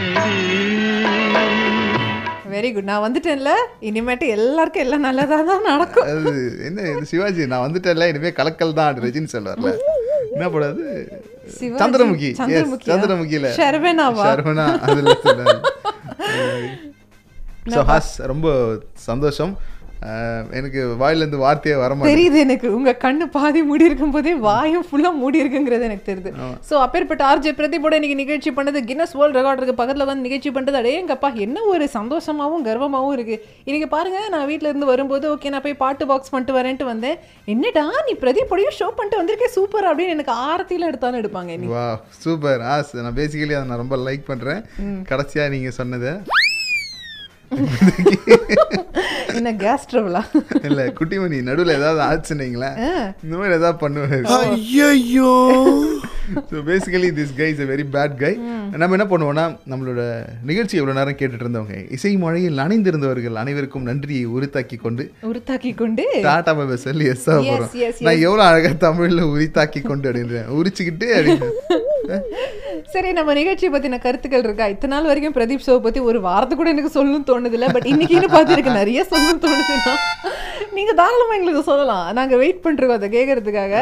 [2.54, 3.52] வெரி குட் நான் வந்துட்டேன்ல.
[3.90, 6.08] இனிமேட்டு எல்லாருக்கும் எல்லாம் நல்லதா தான் நடக்கும்.
[6.14, 6.34] அது
[6.68, 9.72] என்ன இது சிவாஜி நான் வந்துட்டேன்ல இனிமே கலக்கல் தான் ரஜினி சொல்வார்ல
[10.40, 10.84] என்ன படாது?
[11.60, 12.30] சந்திரமுகி?
[12.90, 13.48] சந்திரமுகியில?
[13.60, 15.14] ஷர்வனா அதுல
[18.32, 18.48] ரொம்ப
[19.10, 19.54] சந்தோஷம்.
[20.58, 22.68] எனக்கு வாயிலேருந்து வார்த்தையே வர தெரியுது எனக்கு.
[22.76, 26.32] உங்க கண்ணு பாதி மூடி இருக்கும் போதே வாயும் ஃபுல்லா மூடி இருக்குங்கிறது எனக்கு தெரியுது.
[26.70, 30.80] சோ அப்பேற்பட்ட ஆர்ஜே பிரதீபோட இன்னைக்கு நிகழ்ச்சி பண்ணது கின்னஸ் வேர்ல்ட் ரெக்கார்டுக்கு பக்கத்துல வந்து நிகழ்ச்சி பண்றது.
[30.82, 33.38] அடே எங்கப்பா என்ன ஒரு சந்தோஷமாவும் கர்வமாவும் இருக்கு.
[33.68, 37.18] இன்னைக்கு பாருங்க நான் வீட்ல இருந்து வரும்போது ஓகே நான் போய் பாட்டு பாக்ஸ் பண்ணிட்டு வரேன்ட்டு வந்தேன்.
[37.56, 39.52] என்னடா நீ பிரதீப்போடையும் ஷோ பண்ணிட்டு வந்திருக்கே?
[39.58, 41.88] சூப்பர் அப்படின்னு எனக்கு ஆரத்தியில எடுத்தாலும் எடுப்பாங்க வா
[42.24, 44.62] சூப்பர் ஆஸ் நான் பேசிக்கலி அதை நான் ரொம்ப லைக் பண்றேன்.
[45.12, 46.14] கடைசியா நீங்க சொன்னது.
[49.40, 50.22] என்ன கேஸ் ட்ரபிளா
[50.68, 52.78] இல்ல குட்டிமணி நடுவுல ஏதாவது ஆச்சுன்னீங்களேன்
[53.24, 54.20] இந்த மாதிரி ஏதாவது பண்ணுவாரு.
[54.88, 55.32] ஐயோ
[56.50, 58.32] so basically this guy is a very bad guy
[58.74, 60.02] நம்ம என்ன பண்ணுவோம்னா நம்மளோட
[60.50, 66.54] நிகழ்ச்சி எவ்வளோ நேரம் கேட்டுட்டு இருந்தவங்க இசை மழையில் நனைந்திருந்தவர்கள் அனைவருக்கும் நன்றியை உரித்தாக்கி கொண்டு உருத்தாக்கி கொண்டு டாடா
[66.54, 70.50] பாபா சொல்லி எஸ் Yes, போகிறோம் yes, நான் எவ்வளோ அழகா தமிழ்ல உரித்தாக்கி கொண்டு அப்படின்றேன்.
[70.58, 71.50] உரிச்சுக்கிட்டு அப்படின்னு
[72.92, 74.66] சரி நம்ம நிகழ்ச்சியை பற்றின கருத்துக்கள் இருக்கா?
[74.66, 78.54] இத்தனை நாள் வரைக்கும் பிரதீப் ஷோ பற்றி ஒரு வாரத்தை கூட எனக்கு சொல்லணும்னு தோணுது பட் இன்னைக்குன்னு பார்த்து
[78.54, 79.94] எனக்கு நிறைய சொல்லணும்னு தோணுதுன்னா
[80.80, 82.06] நீங்க தாராளமா எங்களுக்கு சொல்லலாம்.
[82.18, 83.74] நாங்க வெயிட் பண்ணிருக்கோம் அதை கேட்கறதுக்காக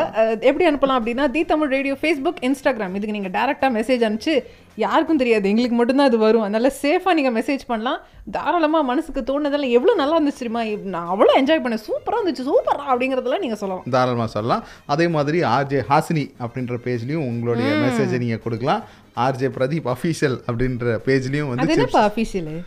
[0.49, 4.35] எப்படி அனுப்பலாம் அப்படின்னா the Tamil radio Facebook Instagram இதுக்கு நீங்க டேரக்டா மெசேஜ் அனுப்பிச்சு
[4.83, 5.45] யாருக்கும் தெரியாது.
[5.51, 6.43] எங்களுக்கு மட்டும்தான் அது வரும்.
[6.45, 7.99] அதனால சேஃபா நீங்க மெசேஜ் பண்ணலாம்.
[8.35, 10.63] தாராளமா மனசுக்கு தோணுதெல்லாம் எவ்வளவு நல்லா இருந்துச்சு தெரியுமா?
[10.95, 11.83] நான் அவ்வளோ என்ஜாய் பண்ணேன்.
[11.87, 12.45] சூப்பரா இருந்துச்சு.
[12.49, 13.85] சூப்பரா அப்படிங்கறதெல்லாம் நீங்க சொல்லலாம்.
[13.95, 14.63] தாராளமாக சொல்லலாம்.
[14.95, 18.83] அதே மாதிரி ஆர்ஜே ஹாசினி அப்படின்ற பேஜ்லயும் உங்களுடைய மெசேஜை நீங்க கொடுக்கலாம்.
[19.25, 22.57] ஆர்ஜே பிரதீப் அஃபீஷியல் அப்படின்ற பேஜ்லயும் வந்து அஃபீஷியலு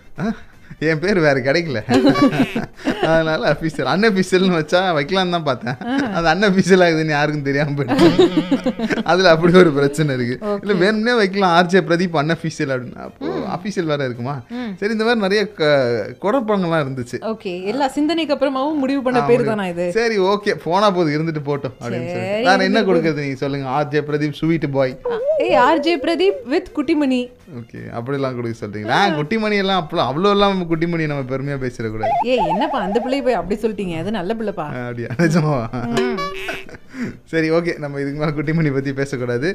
[0.91, 1.79] என் பேர் வேற கிடைக்கல.
[3.11, 5.77] அதனால அஃபீஷியல் அன்அஃபீஷியல்னு வச்சா வைக்கலாம்னு தான் பார்த்தேன்.
[6.17, 10.37] அது அன்அஃபீஷியல் ஆகுதுன்னு யாருக்கும் தெரியாம போயிட்டு அதுல அப்படி ஒரு பிரச்சனை இருக்கு.
[10.63, 11.55] இல்ல வேணும்னே வைக்கலாம்.
[11.59, 13.01] ஆர்ஜே பிரதீப் அன்அஃபீஷியல் அப்படின்னு.
[13.09, 14.37] அப்போ அஃபீஷியல் வேற இருக்குமா?
[14.83, 15.43] சரி இந்த மாதிரி நிறைய
[16.25, 17.21] குழப்பங்கள்லாம் இருந்துச்சு.
[17.33, 19.89] ஓகே எல்லா சிந்தனைக்கு அப்புறமாவும் முடிவு பண்ண பேர் தானா இது?
[19.99, 23.69] சரி ஓகே போனா போது இருந்துட்டு போட்டோம் அப்படின்னு சொல்லி வேற என்ன கொடுக்குறது நீங்க சொல்லுங்க.
[23.79, 24.95] ஆர்ஜே பிரதீப் ஸ்வீட் பாய்
[25.45, 27.21] ஏய் RJ Pradeep with Kuttimani.
[27.61, 28.99] Okay அப்படிலாம் கொடுக்க சொல்றீங்களா?
[29.19, 32.15] குட்டிமணி எல்லாம் அப்போ அவ்வளோ எல்லாம் குட்டிமணி நம்ம பெருமையா பேசிடக்கூடாது.
[32.33, 33.97] ஏய் என்னப்பா அந்த பிள்ளை போய் அப்படி சொல்லிட்டீங்க?
[34.03, 34.67] அது நல்ல பிள்ளைப்பா.
[34.89, 35.11] அப்படியா?
[35.23, 35.57] நிஜமா
[37.33, 37.73] சரி ஓகே.
[37.83, 39.49] நம்ம இதுக்கு மேலே குட்டிமணி பத்தி பேசக்கூடாது.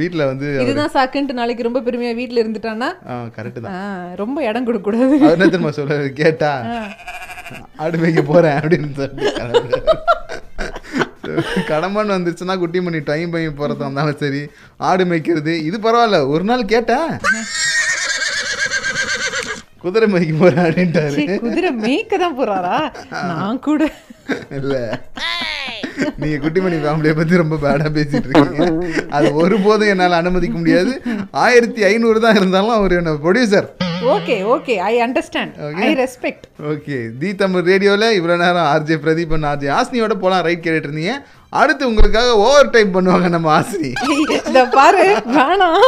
[0.00, 2.90] வீட்ல வந்து இதுதான் சாக்குன்ட்டு நாளைக்கு ரொம்ப பெருமையா வீட்ல இருந்துட்டான்னா
[3.36, 3.78] கரெக்டு தான்.
[4.22, 6.08] ரொம்ப இடம் கொடுக்க கூடாது என்ன தெரியுமா சொல்றாரு?
[6.22, 6.52] கேட்டா
[7.84, 9.80] ஆடு மேய்க்க போறேன் அப்படின்னு சொல்லிட்டு
[11.68, 14.42] கடம்பன் வந்துருச்சுன்னா குட்டிமணி டைம் பையன் போறது வந்தாலும் சரி
[14.88, 16.18] ஆடு மேய்க்கிறது இது பரவாயில்ல.
[16.34, 17.08] ஒரு நாள் கேட்டேன்.
[19.84, 22.76] குதிரை மேய்க்க போறேன் அப்படின்ட்டாரு குதிரை மேய்க்க தான் போறாரா
[23.30, 23.82] நான் கூட.
[24.58, 24.74] இல்ல.
[26.20, 28.66] நீங்க குட்டிமணி ஃபேமிலியை பத்தி ரொம்ப பேடா பேசிட்டு இருக்கீங்க.
[29.16, 30.92] அது ஒருபோதும் என்னால அனுமதிக்க முடியாது.
[31.44, 33.68] ஆயிரத்தி ஐநூறு தான் இருந்தாலும் அவர் என்ன producer
[34.14, 35.52] okay okay I understand
[35.86, 40.44] I respect okay the Tamil ரேடியோவில் இவ்வளோ நேரம் ஆர்ஜே பிரதீபன் ஆர்ஜே ஆசினியோட போலாம்.
[40.46, 41.14] ரைட் கேட்டுட்டு இருந்தீங்க.
[41.60, 43.90] அடுத்து உங்களுக்காக ஓவர் டைம் பண்ணுவாங்க நம்ம ஆசினி
[44.40, 45.04] இந்த பாரு
[45.38, 45.84] வேணாம்.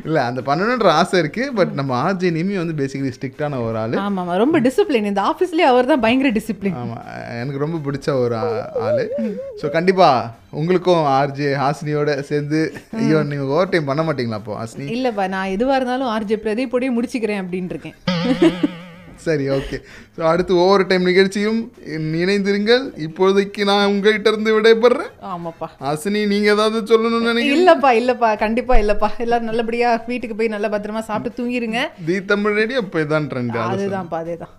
[0.00, 3.94] இல்லை அந்த பண்ணணுன்ற ஆசை இருக்கு பட் நம்ம ஆர்ஜே நிமி வந்து பேசிக்கலி ஸ்ட்ரிக்டான ஒரு ஆள்.
[4.02, 4.34] ஆமா ஆமா.
[4.36, 7.04] ரொம்ப டிசிப்ளின் இந்த ஆபீஸ்லயே அவர் தான் பயங்கர டிசிப்ளின் ஆமாம்
[7.40, 8.36] எனக்கு ரொம்ப பிடிச்ச ஒரு
[8.86, 9.04] ஆளு.
[9.60, 12.60] ஸோ கண்டிப்பாக உங்களுக்கும் ஆர்ஜே ஹாசினியோட சேர்ந்து
[13.00, 14.86] ஐயோ நீங்கள் ஓவர் டைம் பண்ண மாட்டீங்களா அப்போ ஹாசினி?
[14.96, 17.98] இல்லப்பா நான் எதுவா இருந்தாலும் ஆர்ஜே பிரதீப்போடய முடிச்சுக்கிறேன் அப்படின்னு இருக்கேன்.
[19.24, 19.76] சரி ஓகே
[20.16, 21.60] ஸோ அடுத்து ஒவ்வொரு டைம் நிகழ்ச்சியும்
[22.22, 22.84] இணைந்திருங்கள்.
[23.06, 25.68] இப்போதைக்கு நான் உங்ககிட்ட இருந்து விடைபெறேன் ஆமாப்பா.
[25.84, 27.58] ஹாசினி நீங்கள் ஏதாவது சொல்லணும்னு நினைக்கிறீங்க?
[27.58, 28.30] இல்லப்பா இல்லப்பா.
[28.44, 29.10] கண்டிப்பா இல்லப்பா.
[29.26, 31.82] எல்லாரும் நல்லபடியா வீட்டுக்கு போய் நல்ல பத்திரமா சாப்பிட்டு தூங்கிருங்க.
[32.08, 34.54] தி தமிழ் ரேடியோ இப்போ இதான் ட்ரெண்ட் அதுதான்ப்பா அதேதான்.